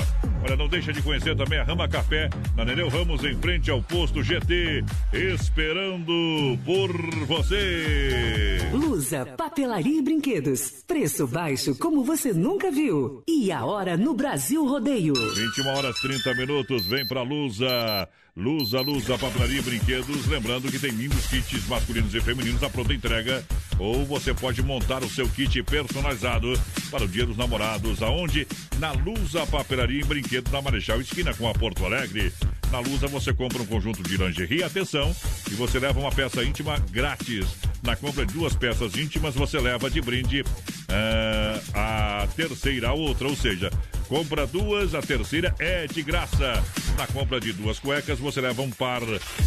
[0.44, 3.82] Olha, não deixa de conhecer também a Rama Café, na Nereu Ramos, em frente ao
[3.82, 6.92] posto GT, esperando por
[7.26, 8.58] você.
[8.74, 10.84] Lusa, papelaria e brinquedos.
[10.88, 13.24] Preço baixo como você nunca viu.
[13.28, 15.14] E a hora no Brasil Rodeio.
[15.14, 18.10] 21 horas 30 minutos, vem pra Lusa.
[18.36, 20.26] Lusa, Lusa, papelaria e brinquedos.
[20.28, 23.45] Lembrando que tem lindos kits masculinos e femininos à pronta entrega.
[23.78, 26.53] Ou você pode montar o seu kit personalizado
[26.90, 28.02] para o Dia dos Namorados.
[28.02, 28.48] Aonde?
[28.80, 32.32] Na Lusa, papelaria e brinquedos na Marechal Esquina com a Porto Alegre.
[32.72, 35.14] Na Lusa você compra um conjunto de lingerie, atenção,
[35.52, 37.45] e você leva uma peça íntima grátis.
[37.84, 40.43] Na compra de duas peças íntimas você leva de brinde
[40.88, 43.69] ah, a terceira, a outra, ou seja,
[44.07, 46.64] compra duas, a terceira é de graça.
[46.98, 49.02] Na compra de duas cuecas você leva um par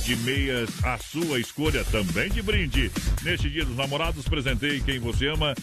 [0.05, 2.91] de meias à sua escolha, também de brinde.
[3.23, 5.55] Neste dia dos namorados, presentei quem você ama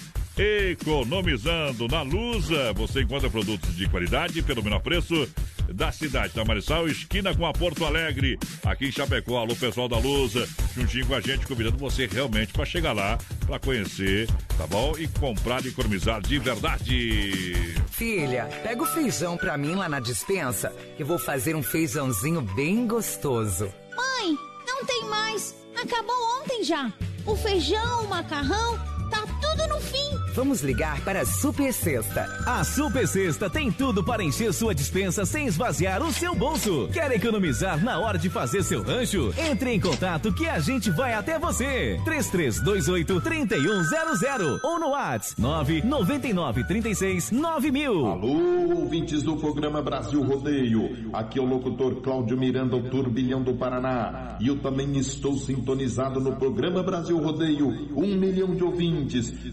[0.42, 5.30] Economizando na Lusa, você encontra produtos de qualidade pelo menor preço
[5.72, 9.38] da cidade da Marissal, esquina com a Porto Alegre, aqui em Chapecó.
[9.38, 13.60] Alô, pessoal da Lusa, juntinho com a gente, convidando você realmente para chegar lá, para
[13.60, 14.28] conhecer,
[14.58, 14.98] tá bom?
[14.98, 17.54] E comprar e economizar de verdade.
[17.92, 22.88] Filha, pega o feijão pra mim lá na dispensa, que vou fazer um feijãozinho bem
[22.88, 23.72] gostoso.
[23.96, 24.36] Mãe,
[24.66, 25.56] não tem mais.
[25.80, 26.92] Acabou ontem já.
[27.28, 28.80] O feijão, o macarrão,
[29.12, 30.00] tá tudo no fim.
[30.34, 32.26] Vamos ligar para a Super Sexta.
[32.48, 36.88] A Super Sexta tem tudo para encher sua dispensa sem esvaziar o seu bolso.
[36.94, 39.34] Quer economizar na hora de fazer seu rancho?
[39.38, 42.00] Entre em contato que a gente vai até você.
[42.06, 48.10] 3328-3100 ou no WhatsApp 999369000.
[48.10, 51.10] Alô, ouvintes do programa Brasil Rodeio.
[51.12, 54.38] Aqui é o locutor Cláudio Miranda, o turbilhão do Paraná.
[54.40, 57.90] E eu também estou sintonizado no programa Brasil Rodeio.
[57.96, 59.01] Um milhão de ouvintes.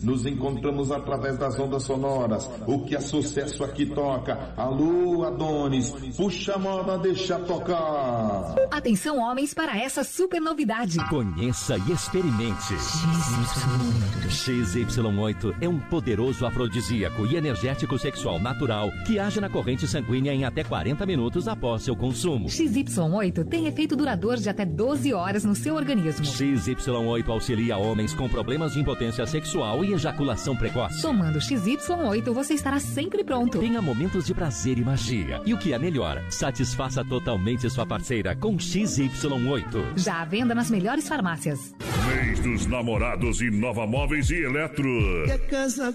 [0.02, 2.48] Nos encontramos através das ondas sonoras.
[2.66, 4.52] O que é sucesso aqui toca.
[4.56, 5.90] Alô, Adonis.
[6.16, 8.54] Puxa a moda, deixa tocar.
[8.70, 10.98] Atenção, homens, para essa super novidade.
[11.08, 12.74] Conheça e experimente.
[14.28, 20.44] XY8 é um poderoso afrodisíaco e energético sexual natural que age na corrente sanguínea em
[20.44, 22.48] até 40 minutos após seu consumo.
[22.48, 26.24] XY8 tem efeito duradouro de até 12 horas no seu organismo.
[26.24, 29.37] XY8 auxilia homens com problemas de impotência sexual
[29.84, 31.02] e ejaculação precoce.
[31.02, 33.58] Tomando XY8, você estará sempre pronto.
[33.58, 35.40] Tenha momentos de prazer e magia.
[35.44, 39.96] E o que é melhor, satisfaça totalmente sua parceira com XY8.
[39.96, 41.74] Já à venda nas melhores farmácias.
[42.06, 44.88] Mês Mês dos Namorados Inova Móveis e Eletro.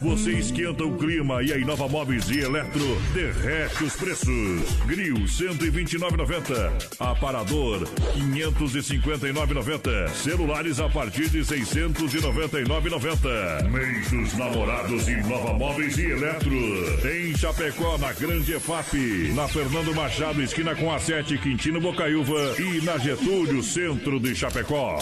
[0.01, 2.83] Você esquenta o clima e a Inova Móveis e Eletro
[3.13, 4.61] derrete os preços.
[4.85, 6.71] Grill 129,90.
[6.99, 10.09] Aparador 559,90.
[10.09, 13.32] Celulares a partir de 699,90.
[13.71, 17.07] Mês dos Namorados Inova Móveis e Eletro.
[17.07, 19.33] Em Chapecó, na Grande EFAP.
[19.35, 22.55] Na Fernando Machado, esquina com a 7, Quintino Bocaiúva.
[22.59, 24.97] E na Getúlio, centro de Chapecó.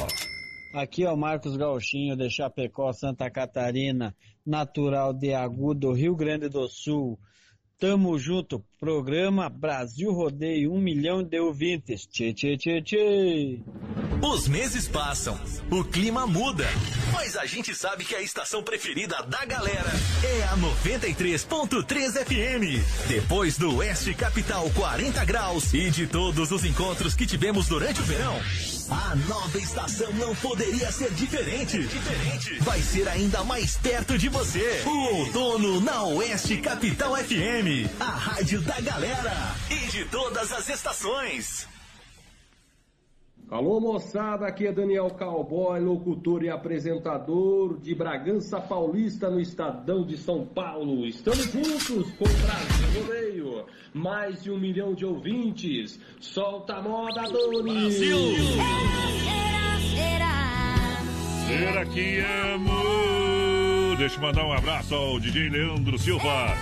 [0.73, 6.67] Aqui é o Marcos Gauchinho de Chapecó, Santa Catarina, natural de Agudo, Rio Grande do
[6.69, 7.19] Sul.
[7.77, 12.05] Tamo junto, programa Brasil Rodeio, um milhão de ouvintes.
[12.05, 13.59] Tchê, tchê, tchê, tchê.
[14.21, 15.39] Os meses passam,
[15.71, 16.67] o clima muda,
[17.11, 19.89] mas a gente sabe que a estação preferida da galera
[20.23, 23.07] é a 93.3 FM.
[23.07, 28.03] Depois do Oeste Capital 40 graus e de todos os encontros que tivemos durante o
[28.03, 28.39] verão,
[28.91, 31.79] a nova estação não poderia ser diferente.
[31.79, 32.59] diferente.
[32.59, 34.83] Vai ser ainda mais perto de você.
[34.85, 41.67] O outono na Oeste Capital FM, a rádio da galera e de todas as estações.
[43.51, 50.17] Alô moçada, aqui é Daniel Cowboy, locutor e apresentador de Bragança Paulista no Estadão de
[50.17, 51.05] São Paulo.
[51.05, 53.65] Estamos juntos com o Brasil Rodeio.
[53.93, 55.99] Mais de um milhão de ouvintes.
[56.21, 57.73] Solta a moda, Doni!
[57.73, 58.17] Brasil!
[61.45, 63.97] Será que amo?
[63.97, 66.55] Deixa eu mandar um abraço ao DJ Leandro Silva.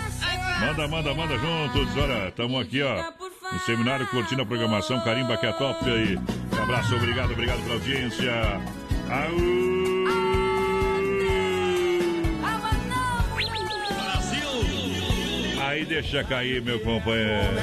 [0.59, 1.97] Manda, manda, manda juntos.
[1.97, 3.03] Olha, estamos aqui, ó.
[3.51, 6.17] No seminário curtindo a programação Carimba que é top aí.
[6.17, 8.31] Um abraço, obrigado, obrigado pela audiência.
[15.79, 17.55] Aí deixa cair, meu companheiro.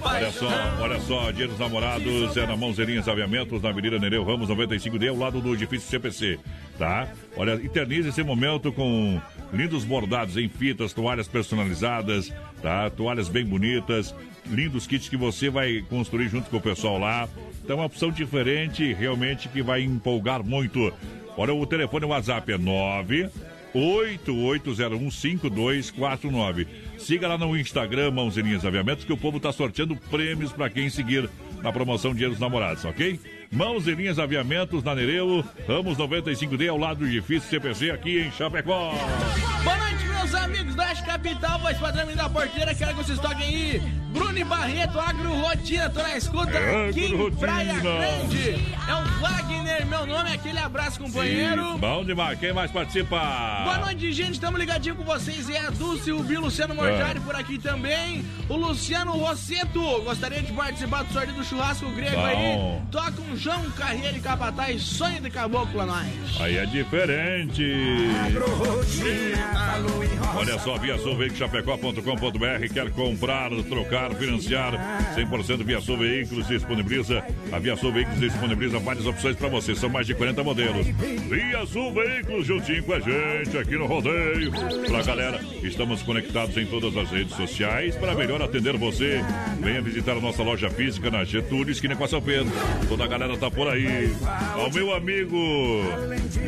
[0.00, 0.48] Olha só,
[0.80, 5.16] olha só, Dia dos Namorados é na Mãozinhas Aviamentos, na Avenida Nereu Ramos 95D, ao
[5.16, 6.38] lado do edifício CPC,
[6.78, 7.08] tá?
[7.36, 9.20] Olha, eternize esse momento com
[9.52, 12.32] lindos bordados em fitas, toalhas personalizadas,
[12.62, 12.88] tá?
[12.90, 14.14] Toalhas bem bonitas,
[14.46, 17.28] lindos kits que você vai construir junto com o pessoal lá.
[17.64, 20.94] Então, uma opção diferente, realmente que vai empolgar muito.
[21.36, 23.28] Olha, o telefone o WhatsApp é 9
[23.76, 26.66] 88015249.
[26.98, 31.28] Siga lá no Instagram, Mãozinhas Aviamentos, que o povo está sorteando prêmios para quem seguir
[31.62, 33.20] na promoção Dia dos Namorados, ok?
[33.50, 33.84] Mãos
[34.18, 38.92] aviamentos na Nereu, Ramos 95D, ao lado do edifício CPC, aqui em Chapecó.
[39.62, 43.46] Boa noite, meus amigos da Oeste Capital, voz padrão da porteira, quero que vocês toquem
[43.46, 43.82] aí.
[44.12, 46.56] Bruno e Barreto, Agro Rotina, tô na escuta.
[46.56, 47.98] É, aqui Agro em Praia Rotina.
[47.98, 48.50] Grande.
[48.88, 51.72] É o Wagner, meu nome, aquele abraço, companheiro.
[51.72, 53.18] Sim, bom demais, quem mais participa?
[53.64, 54.32] Boa noite, gente.
[54.32, 55.50] Estamos ligadinho com vocês.
[55.50, 57.20] É a Dulce, o Bill Luciano Morjari É.
[57.20, 58.24] por aqui também.
[58.48, 62.24] O Luciano Rosseto gostaria de participar do sorteio do churrasco grego Bom.
[62.24, 62.82] aí.
[62.90, 66.06] Toca um João Carreira e Capataz, sonho de caboclo a nós.
[66.40, 67.62] Aí é diferente.
[70.34, 70.96] Olha só, via
[71.34, 74.72] Chapecó.com.br quer comprar, trocar, financiar
[75.14, 77.24] 100% Via Sul Veículos disponibiliza.
[77.52, 79.74] A Via Sul Veículos disponibiliza várias opções para você.
[79.74, 80.86] São mais de 40 modelos.
[80.86, 84.52] Via Sul Veículos juntinho com a gente aqui no rodeio.
[84.86, 89.24] Pra galera, estamos conectados em todas as redes sociais para melhor atender você.
[89.60, 92.52] Venha visitar a nossa loja física na Getúlio, esquina com a São Pedro.
[92.88, 94.14] Toda a galera tá por aí.
[94.54, 95.36] Ao meu amigo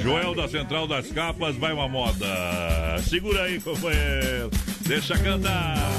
[0.01, 2.88] Joel da Central das Capas, vai uma moda.
[3.03, 4.51] Segura aí, companheiro.
[4.87, 5.98] Deixa cantar.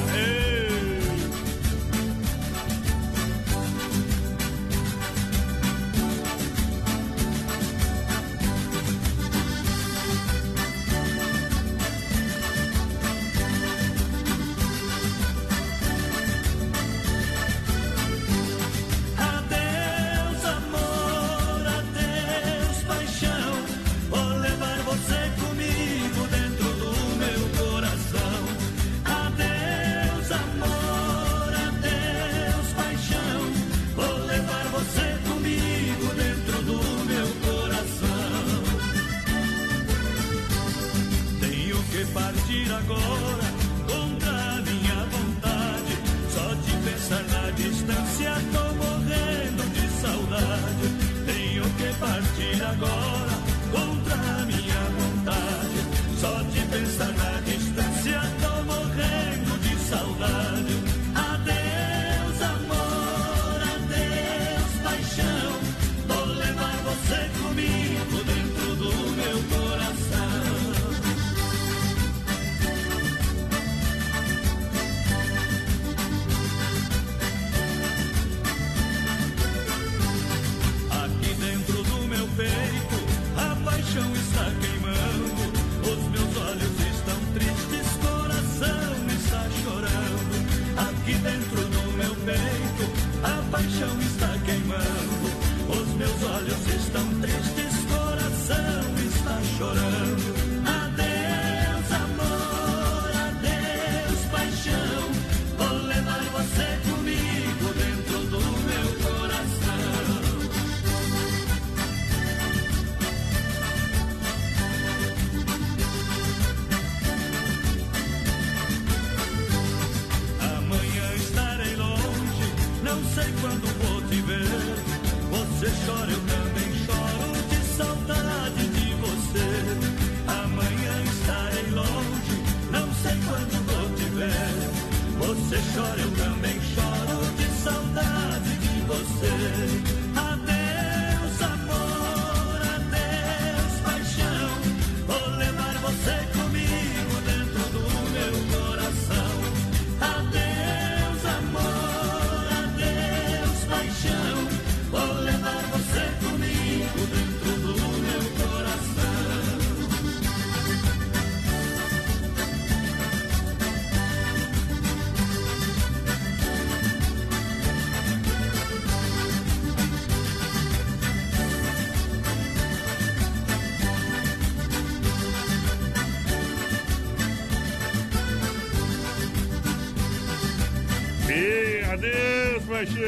[181.99, 183.03] Adeus, paixão.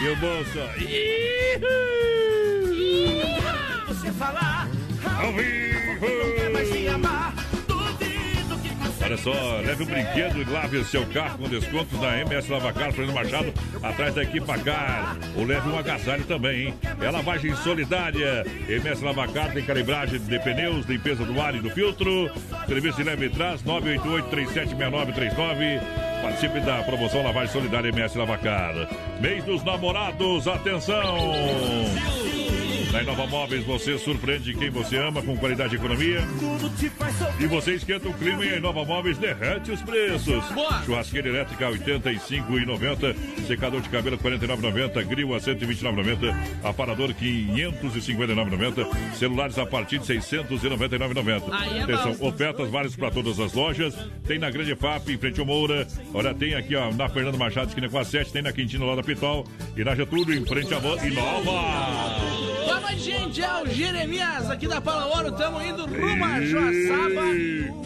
[0.00, 0.58] E o bolso?
[3.88, 4.68] Você falar
[5.04, 6.00] Ao vivo.
[6.00, 7.34] não quer mais amar.
[9.04, 12.92] Olha só, leve um brinquedo e lave o seu carro com descontos da MS Lavacar,
[12.92, 13.52] Fernando Machado,
[13.82, 15.16] atrás da equipa Car.
[15.36, 16.74] Ou leve um agasalho também, hein?
[17.00, 18.46] É lavagem solidária.
[18.68, 22.30] MS Lavacar tem calibragem de pneus, limpeza do ar e do filtro.
[22.66, 25.80] Serviço de leve e trás, 988-376939.
[26.22, 28.74] Participe da promoção Lavagem Solidária MS Lavacar.
[29.20, 31.18] Mês dos namorados, atenção!
[32.92, 36.20] Na Inova Móveis você surpreende quem você ama com qualidade e economia.
[37.40, 40.44] E você esquenta o clima e a Inova Móveis derrete os preços.
[40.84, 43.46] Churrasqueira elétrica R$ 85,90.
[43.46, 45.06] Secador de cabelo R$ 49,90.
[45.06, 46.36] Grill a R$ 129,90.
[46.62, 49.14] Aparador R$ 559,90.
[49.14, 51.42] Celulares a partir de R$ 699,90.
[51.50, 52.28] Aí é Atenção, bom.
[52.28, 53.94] ofertas várias para todas as lojas.
[54.26, 55.88] Tem na Grande FAP, em frente ao Moura.
[56.12, 58.30] Olha, tem aqui ó, na Fernando Machado, esquina com a 7.
[58.30, 59.46] Tem na Quintino lá da Pitol.
[59.74, 62.51] E na Getúlio, em frente à Inova.
[62.82, 63.42] Noite, gente.
[63.42, 65.32] É o Jeremias aqui da Paula Ouro.
[65.32, 67.22] Tamo indo rumo a Joaçaba.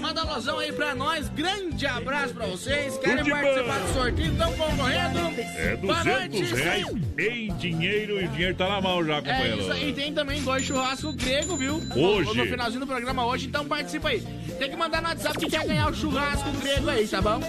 [0.01, 1.29] Manda alusão aí pra nós.
[1.29, 2.97] Grande abraço pra vocês.
[2.99, 3.87] Querem Tudo participar bom.
[3.87, 4.33] do sorteio?
[4.33, 5.19] Estão concorrendo.
[5.57, 6.55] É Boa 200 noite.
[6.55, 6.87] reais
[7.19, 9.61] em dinheiro e o dinheiro tá na mão já, É companheiro.
[9.61, 11.75] isso aí, tem também dois churrascos grego, viu?
[11.95, 12.29] Hoje.
[12.29, 14.21] No, no finalzinho do programa hoje, então participa aí.
[14.59, 17.41] Tem que mandar no WhatsApp que quer ganhar o churrasco grego aí, tá bom?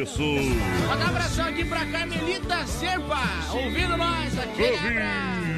[0.00, 0.22] Isso.
[0.88, 3.20] Manda um abração aqui pra Carmelita Serpa,
[3.52, 5.51] ouvindo nós, aquele abraço.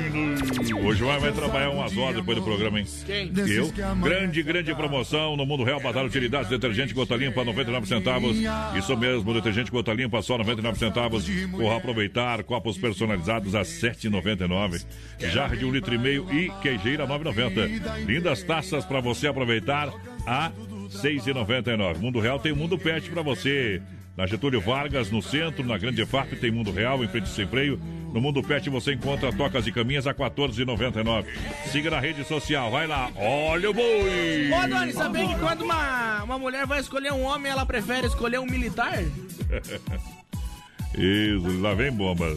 [0.84, 2.86] Hoje vai, vai trabalhar umas horas depois do programa, hein?
[3.04, 3.32] Quem?
[3.48, 3.72] Eu.
[4.02, 8.36] Grande, grande promoção no Mundo Real Batalha Utilidades, detergente gota limpa, 99 centavos.
[8.76, 11.26] Isso mesmo, detergente gota limpa, só 99 centavos.
[11.50, 14.84] Corra aproveitar, copos personalizados a 7,99.
[15.18, 18.04] Jarra de um litro e meio e queijeira 9,90.
[18.06, 19.92] Lindas taças para você aproveitar
[20.26, 20.50] a
[20.90, 21.98] 6,99.
[21.98, 23.82] Mundo Real tem Mundo Pet para você.
[24.16, 27.80] Na Getúlio Vargas, no centro, na Grande FAP, tem Mundo Real, em frente sem freio.
[28.12, 31.26] No Mundo Pet você encontra tocas e caminhas a R$ 14,99.
[31.72, 34.52] Siga na rede social, vai lá, olha o boi!
[34.52, 38.38] Ô, Doni, sabia que quando uma, uma mulher vai escolher um homem, ela prefere escolher
[38.38, 39.02] um militar?
[40.96, 42.36] Isso, lá vem bomba.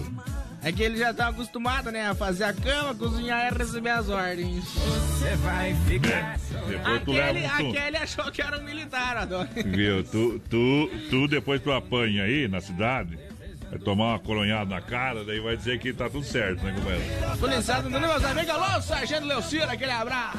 [0.64, 4.10] É que ele já tá acostumado, né, a fazer a cama, cozinhar e receber as
[4.10, 4.66] ordens.
[4.66, 6.38] Você vai ficar...
[6.68, 7.70] Depois tu Aquele, leva um...
[7.70, 9.50] aquele achou que era um militar, Adoni.
[9.66, 10.04] Viu?
[10.04, 13.18] Tu, tu, tu, depois tu apanha aí na cidade,
[13.70, 17.38] vai tomar uma coronhada na cara, daí vai dizer que tá tudo certo, né, companheiro?
[17.40, 20.38] Policiado do meus amigos, alô, Sargento Leucira, aquele abraço.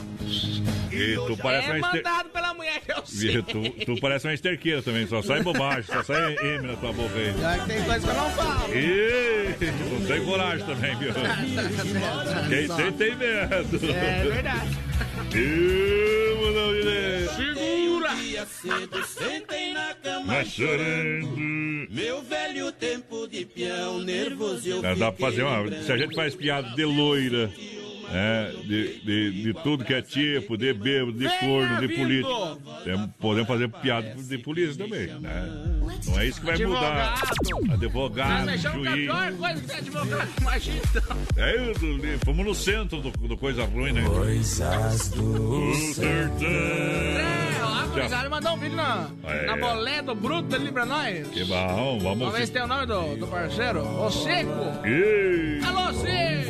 [0.90, 2.02] E tu parece é uma ester...
[2.04, 3.30] mandado pela mulher que eu sei.
[3.30, 3.42] Viu?
[3.42, 7.14] Tu, tu parece uma esterqueira também, só sai bobagem, só sai M na tua boca
[7.14, 7.34] aí.
[7.38, 8.74] Já que tem coisa que eu não falo.
[8.74, 9.56] E
[9.90, 11.12] não tem coragem também, viu?
[12.48, 13.90] Quem tem, tem medo.
[13.90, 14.78] É verdade.
[16.80, 17.28] Ideia.
[17.36, 18.08] Segura!
[19.06, 21.67] sentem na cama Mas chorando.
[21.90, 25.82] Meu velho tempo de peão nervoso eu Dá, dá pra fazer uma.
[25.82, 27.50] Se a gente faz piada de loira
[28.10, 32.58] É, de, de, de tudo que é tipo, de bêbado, de Venha corno, de político.
[32.96, 35.46] Tem- podemos fazer piada de polícia também, né?
[36.06, 37.20] Não é isso que vai mudar.
[37.72, 38.94] Advogado, juiz.
[38.94, 40.82] pior coisa que tem advogado, imagina.
[41.36, 44.02] É, eu, do- fomos no centro do, do Coisa Ruim, né?
[44.06, 49.46] Coisas do É, ó, obrigado, mandou um vídeo na, É.
[49.46, 51.26] na bolé do Bruto ali pra nós.
[51.28, 52.18] Que bom, vamos...
[52.18, 53.80] Vamos ver se tem o nome do, do parceiro.
[53.82, 54.50] O Seco.
[54.86, 55.60] Ih.
[55.66, 56.47] Alô, Seco.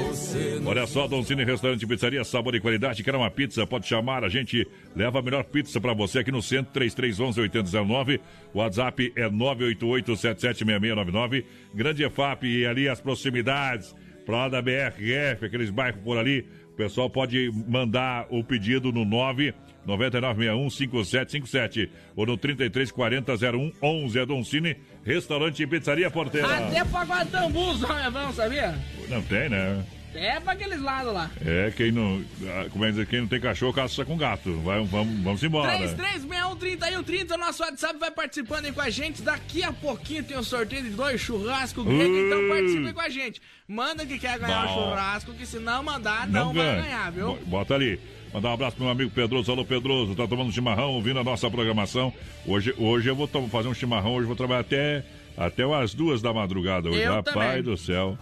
[0.64, 3.02] Olha só, Don Cine Restaurante Pizzaria, sabor e qualidade.
[3.02, 3.66] Quer uma pizza?
[3.66, 8.20] Pode chamar, a gente leva a melhor pizza pra você aqui no centro, 3311-8009.
[8.52, 11.44] O WhatsApp é 988-776699.
[11.74, 13.94] Grande EFAP e ali as proximidades,
[14.26, 16.46] pra lá da BRF, aqueles bairros por ali.
[16.72, 19.52] O pessoal pode mandar o pedido no 9
[19.88, 24.16] 9961-5757 ou no 3340-0111.
[24.16, 26.46] É Don Cine Restaurante e Pizzaria Porteira.
[26.46, 28.74] Até pra Guatambu só vamos, sabia?
[29.08, 29.82] Não tem, né?
[30.14, 31.30] É pra aqueles lados lá.
[31.44, 32.22] É, quem não.
[32.46, 34.52] ah, Como é dizer, quem não tem cachorro, caça com gato.
[34.62, 35.72] Vai, vamos, vamos embora.
[35.78, 39.22] 3361-3130, nosso WhatsApp vai participando aí com a gente.
[39.22, 43.40] Daqui a pouquinho tem um sorteio de dois churrascos grego, então participe com a gente.
[43.68, 44.74] Manda que quer ganhar o Bom.
[44.90, 46.82] churrasco, que se não mandar, não, vai ganha.
[46.82, 47.26] ganhar, viu?
[47.34, 48.00] Bo- Bota ali.
[48.32, 49.50] Mandar um abraço pro meu amigo Pedroso.
[49.50, 50.14] Alô, Pedroso.
[50.14, 52.12] Tá tomando chimarrão, ouvindo a nossa programação.
[52.46, 54.12] Hoje, hoje eu vou fazer um chimarrão.
[54.14, 55.02] Hoje eu vou trabalhar até,
[55.36, 56.88] até umas duas da madrugada.
[56.90, 57.62] Hoje, Eu rapaz também.
[57.62, 58.18] do céu.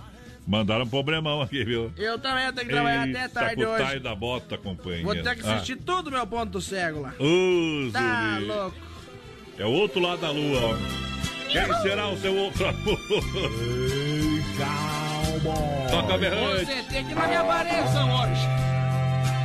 [0.46, 1.92] Mandaram um problemão aqui, viu?
[1.96, 3.84] Eu também tenho que trabalhar Eita, até tarde com o hoje.
[3.84, 5.04] tai da bota, companheiro.
[5.04, 5.54] Vou ter que Ah.
[5.56, 7.14] assistir tudo meu ponto do cego lá.
[7.18, 8.44] Ô, Tá Zuri.
[8.46, 8.76] louco.
[9.58, 10.76] É o outro lado da lua, ó.
[11.50, 12.98] Quem será o seu outro amor?
[15.90, 16.64] Toca berrante.
[16.66, 18.46] Você tem que ir na minha variação hoje.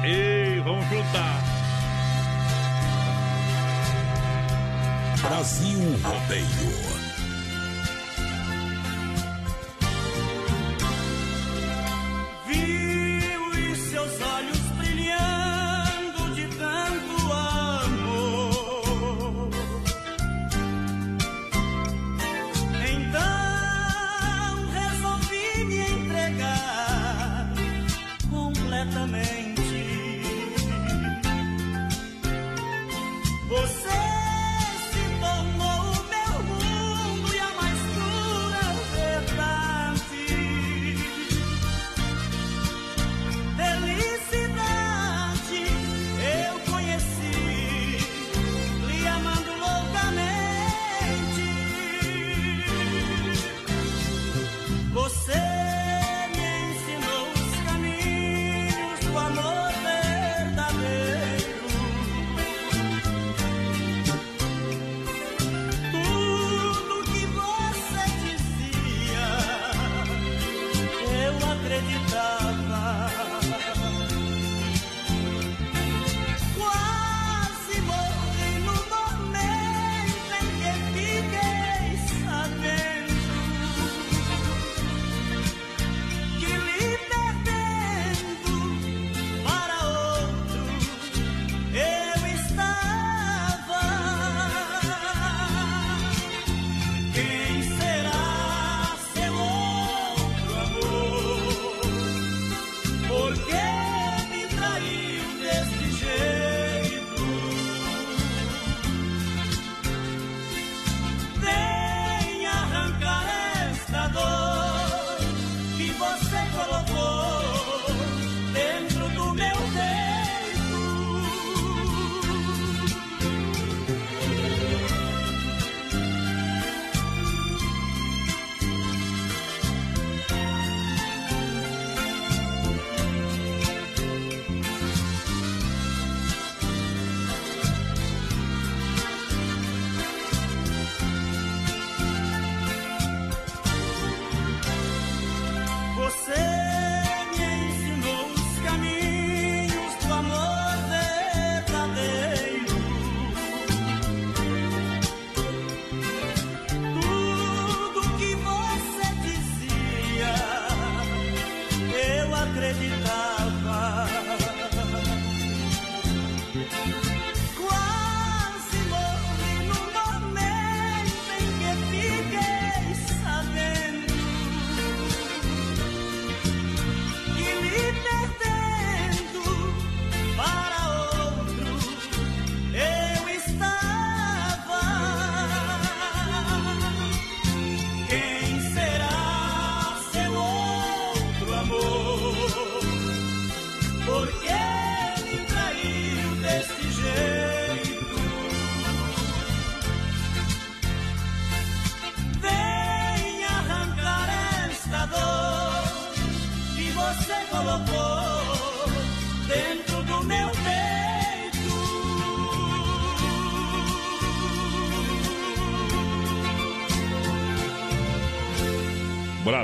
[0.04, 1.42] Ei, vamos juntar.
[5.22, 6.91] Brasil Rodeio.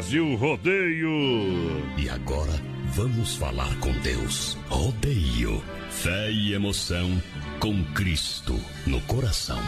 [0.08, 1.84] Brasil Rodeio.
[1.98, 2.54] E agora
[2.96, 4.58] vamos falar com Deus.
[4.70, 5.62] Rodeio.
[5.90, 7.22] Fé e emoção
[7.60, 9.60] com Cristo no coração.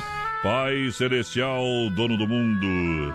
[0.42, 1.62] Pai Celestial,
[1.94, 3.14] dono do mundo,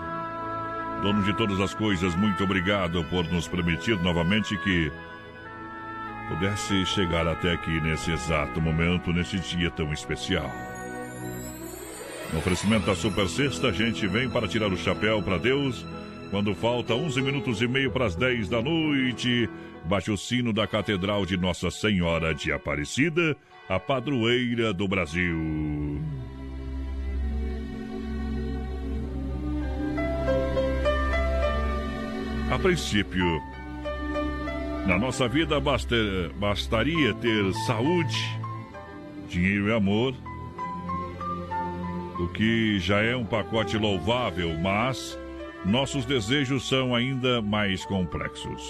[1.01, 4.91] dono de todas as coisas, muito obrigado por nos permitir novamente que
[6.29, 10.51] pudesse chegar até aqui nesse exato momento, nesse dia tão especial.
[12.31, 15.83] No oferecimento da Super Sexta, a gente vem para tirar o chapéu para Deus
[16.29, 19.49] quando falta 11 minutos e meio para as 10 da noite.
[19.85, 23.37] Baixe o sino da Catedral de Nossa Senhora de Aparecida,
[23.69, 26.01] a padroeira do Brasil.
[32.51, 33.41] A princípio,
[34.87, 35.95] na nossa vida basta,
[36.39, 38.17] bastaria ter saúde,
[39.27, 40.15] dinheiro e amor,
[42.19, 45.17] o que já é um pacote louvável, mas
[45.65, 48.63] nossos desejos são ainda mais complexos.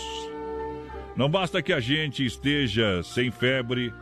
[1.16, 3.94] Não basta que a gente esteja sem febre,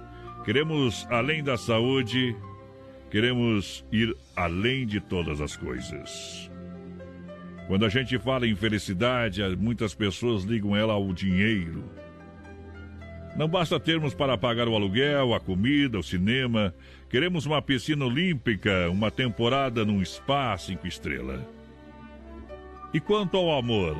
[0.45, 2.36] queremos além da saúde,
[3.10, 6.52] queremos ir além de todas as coisas.
[7.68, 11.84] Quando a gente fala em felicidade, muitas pessoas ligam ela ao dinheiro.
[13.36, 16.74] Não basta termos para pagar o aluguel, a comida, o cinema.
[17.10, 21.41] Queremos uma piscina olímpica, uma temporada num spa cinco estrelas.
[22.94, 23.98] E quanto ao amor?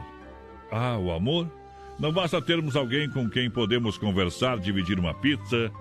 [0.72, 1.52] Ah, o amor?
[1.99, 5.72] Não basta termos alguém com quem podemos conversar, dividir uma pizza.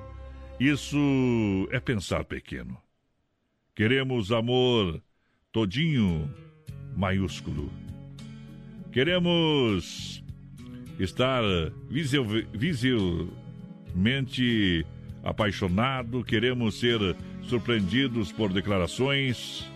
[0.59, 2.77] Isso é pensar pequeno.
[3.75, 5.03] Queremos amor
[5.51, 6.33] todinho
[6.97, 7.71] maiúsculo.
[8.91, 10.23] Queremos
[10.99, 11.43] estar
[12.53, 14.87] visivelmente
[15.23, 16.99] apaixonado, queremos ser
[17.43, 19.71] surpreendidos por declarações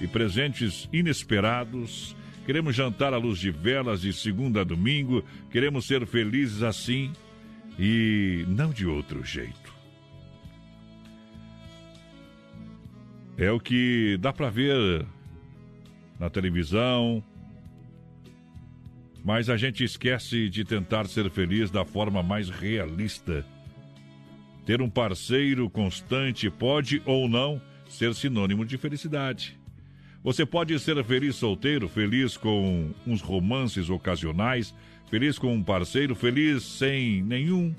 [0.00, 2.15] e presentes inesperados
[2.46, 5.24] Queremos jantar à luz de velas de segunda a domingo.
[5.50, 7.12] Queremos ser felizes assim
[7.76, 9.74] e não de outro jeito.
[13.36, 15.04] É o que dá para ver
[16.20, 17.22] na televisão,
[19.24, 23.44] mas a gente esquece de tentar ser feliz da forma mais realista.
[24.64, 29.58] Ter um parceiro constante pode ou não ser sinônimo de felicidade.
[30.26, 34.74] Você pode ser feliz solteiro, feliz com uns romances ocasionais,
[35.08, 37.72] feliz com um parceiro, feliz sem nenhum.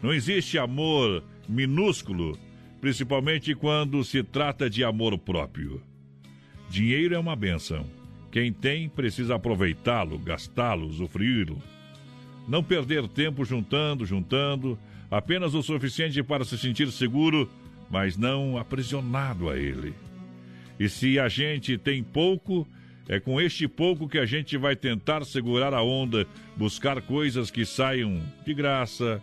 [0.00, 2.38] Não existe amor minúsculo,
[2.80, 5.82] principalmente quando se trata de amor próprio.
[6.70, 7.84] Dinheiro é uma benção.
[8.30, 11.60] Quem tem precisa aproveitá-lo, gastá-lo, usufruí-lo.
[12.46, 14.78] Não perder tempo juntando, juntando,
[15.10, 17.50] apenas o suficiente para se sentir seguro,
[17.90, 19.92] mas não aprisionado a ele.
[20.82, 22.66] E se a gente tem pouco,
[23.08, 26.26] é com este pouco que a gente vai tentar segurar a onda,
[26.56, 29.22] buscar coisas que saiam de graça,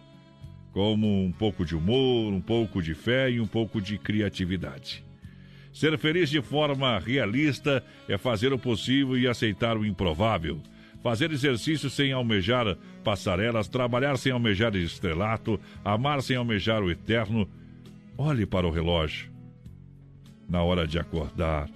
[0.71, 5.03] como um pouco de humor, um pouco de fé e um pouco de criatividade.
[5.73, 10.61] Ser feliz de forma realista é fazer o possível e aceitar o improvável.
[11.03, 17.45] Fazer exercício sem almejar passarelas, trabalhar sem almejar estrelato, amar sem almejar o eterno.
[18.17, 19.38] Olhe para o relógio
[20.49, 21.69] na hora de acordar.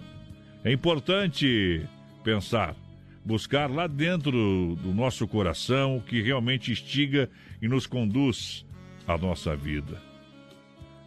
[0.64, 1.86] É importante
[2.24, 2.76] pensar,
[3.24, 7.30] buscar lá dentro do nosso coração o que realmente instiga
[7.62, 8.66] e nos conduz
[9.08, 10.02] à nossa vida.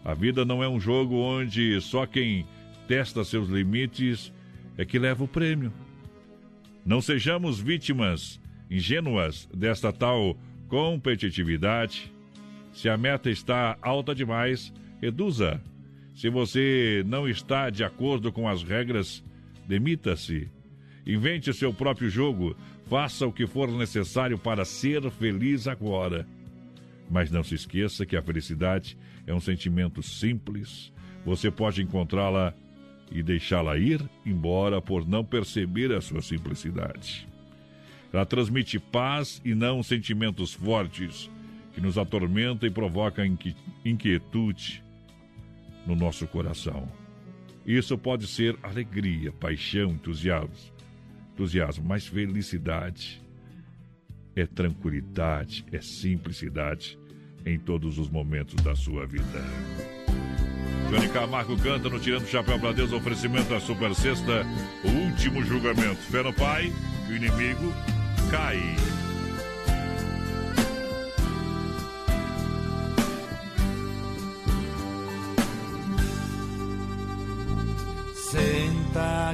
[0.05, 2.47] A vida não é um jogo onde só quem
[2.87, 4.33] testa seus limites
[4.79, 5.73] é que leva o prêmio.
[6.85, 8.41] Não sejamos vítimas
[8.71, 10.37] ingênuas desta tal
[10.69, 12.13] competitividade.
[12.73, 15.61] Se a meta está alta demais, reduza
[16.17, 19.23] se você não está de acordo com as regras,
[19.69, 20.49] demita-se.
[21.07, 22.57] Invente seu próprio jogo.
[22.89, 26.27] Faça o que for necessário para ser feliz agora.
[27.11, 30.91] Mas não se esqueça que a felicidade é um sentimento simples.
[31.23, 32.55] Você pode encontrá-la
[33.13, 37.29] e deixá-la ir embora por não perceber a sua simplicidade.
[38.11, 41.31] Ela transmite paz e não sentimentos fortes
[41.75, 43.23] que nos atormentam e provocam
[43.85, 44.83] inquietude,
[45.87, 46.89] no nosso coração.
[47.65, 50.73] Isso pode ser alegria, paixão, entusiasmo,
[51.33, 53.23] entusiasmo, mas felicidade
[54.35, 56.99] é tranquilidade, é simplicidade
[57.45, 59.43] em todos os momentos da sua vida.
[60.91, 64.45] Johnny Camargo canta no Tirando o Chapéu para Deus, oferecimento da Super Sexta,
[64.85, 66.01] o último julgamento.
[66.03, 66.73] Fé no Pai,
[67.09, 67.73] o inimigo
[68.31, 68.61] cai.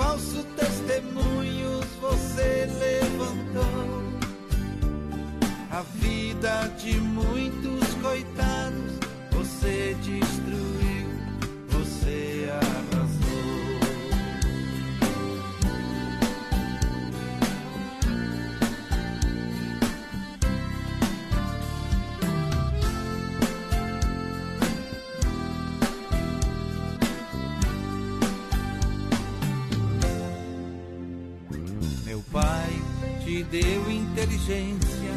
[0.00, 4.00] falso testemunhos, você levantou.
[5.70, 8.98] A vida de muitos coitados,
[9.30, 10.69] você destruiu,
[33.40, 35.12] te deu inteligência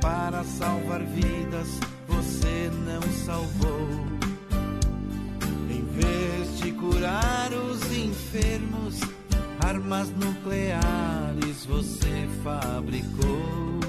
[0.00, 1.68] para salvar vidas,
[2.06, 3.88] você não salvou.
[5.70, 9.00] Em vez de curar os enfermos,
[9.64, 13.80] armas nucleares você fabricou.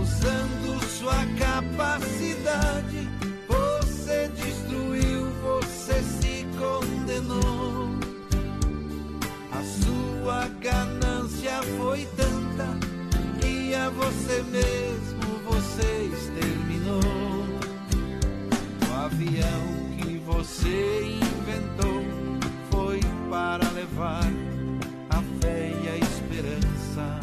[0.00, 3.08] Usando sua capacidade,
[12.00, 12.66] foi tanta
[13.40, 17.00] que a você mesmo você exterminou.
[18.88, 22.02] O avião que você inventou
[22.70, 24.24] foi para levar
[25.10, 27.20] a fé e a esperança,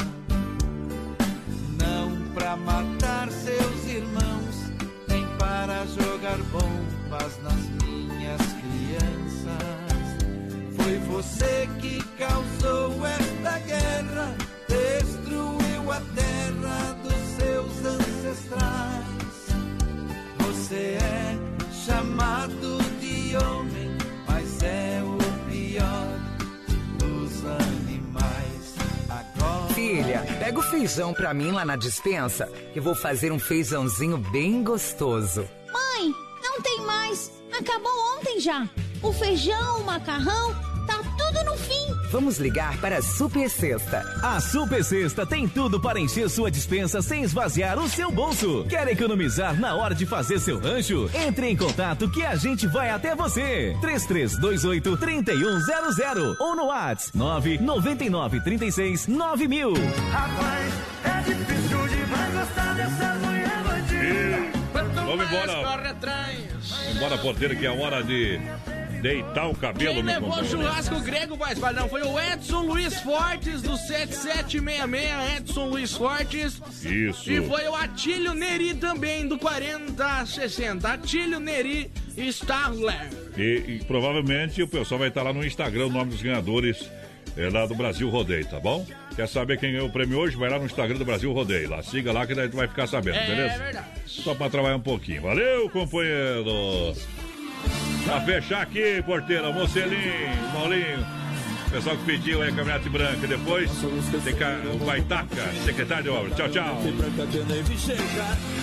[1.78, 4.72] não para matar seus irmãos,
[5.08, 9.78] nem para jogar bombas nas minhas crianças.
[10.76, 11.77] Foi você que
[30.48, 35.46] pega o feijão pra mim lá na dispensa, que vou fazer um feijãozinho bem gostoso.
[35.70, 37.30] Mãe, não tem mais.
[37.52, 38.66] Acabou ontem já.
[39.02, 40.56] O feijão, o macarrão,
[42.10, 44.02] Vamos ligar para a Super Sexta.
[44.22, 48.64] A Super Sexta tem tudo para encher sua dispensa sem esvaziar o seu bolso.
[48.68, 51.10] Quer economizar na hora de fazer seu rancho?
[51.12, 53.76] Entre em contato que a gente vai até você.
[53.82, 59.74] 3328 3100 ou no WhatsApp 999 36 9000.
[60.10, 60.72] Rapaz,
[61.04, 64.58] é difícil demais gostar dessa mulher bandida.
[64.94, 65.54] Vamos embora.
[65.54, 66.38] Corre atrás.
[66.94, 68.40] Embora, porteiro, que é hora de
[69.00, 73.62] deitar o cabelo, Quem levou o churrasco grego, mas não, foi o Edson Luiz Fortes
[73.62, 76.60] do 7766, Edson Luiz Fortes.
[76.84, 77.30] Isso.
[77.30, 80.88] E foi o Atílio Neri também, do 4060.
[80.88, 83.08] Atílio Neri Starler.
[83.36, 86.88] E, e provavelmente o pessoal vai estar lá no Instagram, o nome dos ganhadores
[87.36, 88.84] é, lá do Brasil Rodeio, tá bom?
[89.14, 90.36] Quer saber quem ganhou o prêmio hoje?
[90.36, 91.68] Vai lá no Instagram do Brasil Rodeio.
[91.70, 93.58] Lá, siga lá que daí tu vai ficar sabendo, É beleza?
[93.58, 93.86] verdade.
[94.06, 95.22] Só pra trabalhar um pouquinho.
[95.22, 96.94] Valeu, companheiro!
[98.04, 101.18] Pra fechar aqui, porteira, Mocelinho, Paulinho.
[101.70, 103.26] Pessoal que pediu a caminhonete branca.
[103.26, 103.70] Depois
[104.24, 106.34] tem ca- o Baitaca, secretário de obras.
[106.34, 106.80] Tchau, tchau.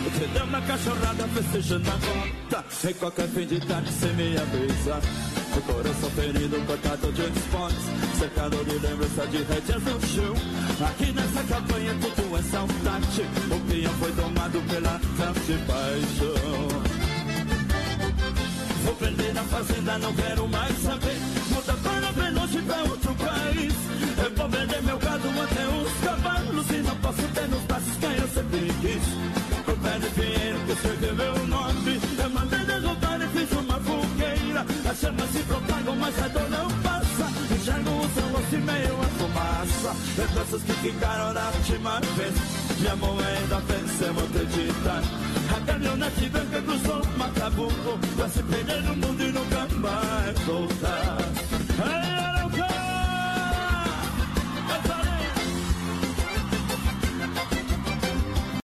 [0.03, 2.65] Você deu uma cachorrada festejando a volta.
[2.99, 3.89] Qualquer fim de tarde.
[5.55, 7.85] O coração ferido, cortado de esportes.
[8.17, 10.33] Cercado de lembrança de rédeas no chão.
[10.87, 13.21] Aqui nessa campanha tudo é saudade.
[13.51, 14.99] O foi tomado pela
[15.67, 16.84] paixão.
[18.85, 21.17] Vou prender na fazenda, não quero mais saber.
[21.49, 23.73] Muda para longe pra outro país.
[24.23, 26.69] Eu vou vender meu gado até os cavalos.
[26.69, 29.05] E não posso ter nos braços quem eu sempre quis.
[29.67, 31.99] O pé de pinheiro que escreveu meu nome.
[32.23, 34.65] Eu mandei derrubar e fiz uma fogueira.
[34.89, 36.29] As chamas se propagam, mas a
[39.65, 39.95] a fumaça.
[40.17, 42.35] Lembranças que ficaram da última vez.
[42.79, 45.01] Minha moeda venceu acreditar.
[45.55, 52.14] A caminhonete branca cruzou Macabuco Pra se perder no mundo e nunca mais voltar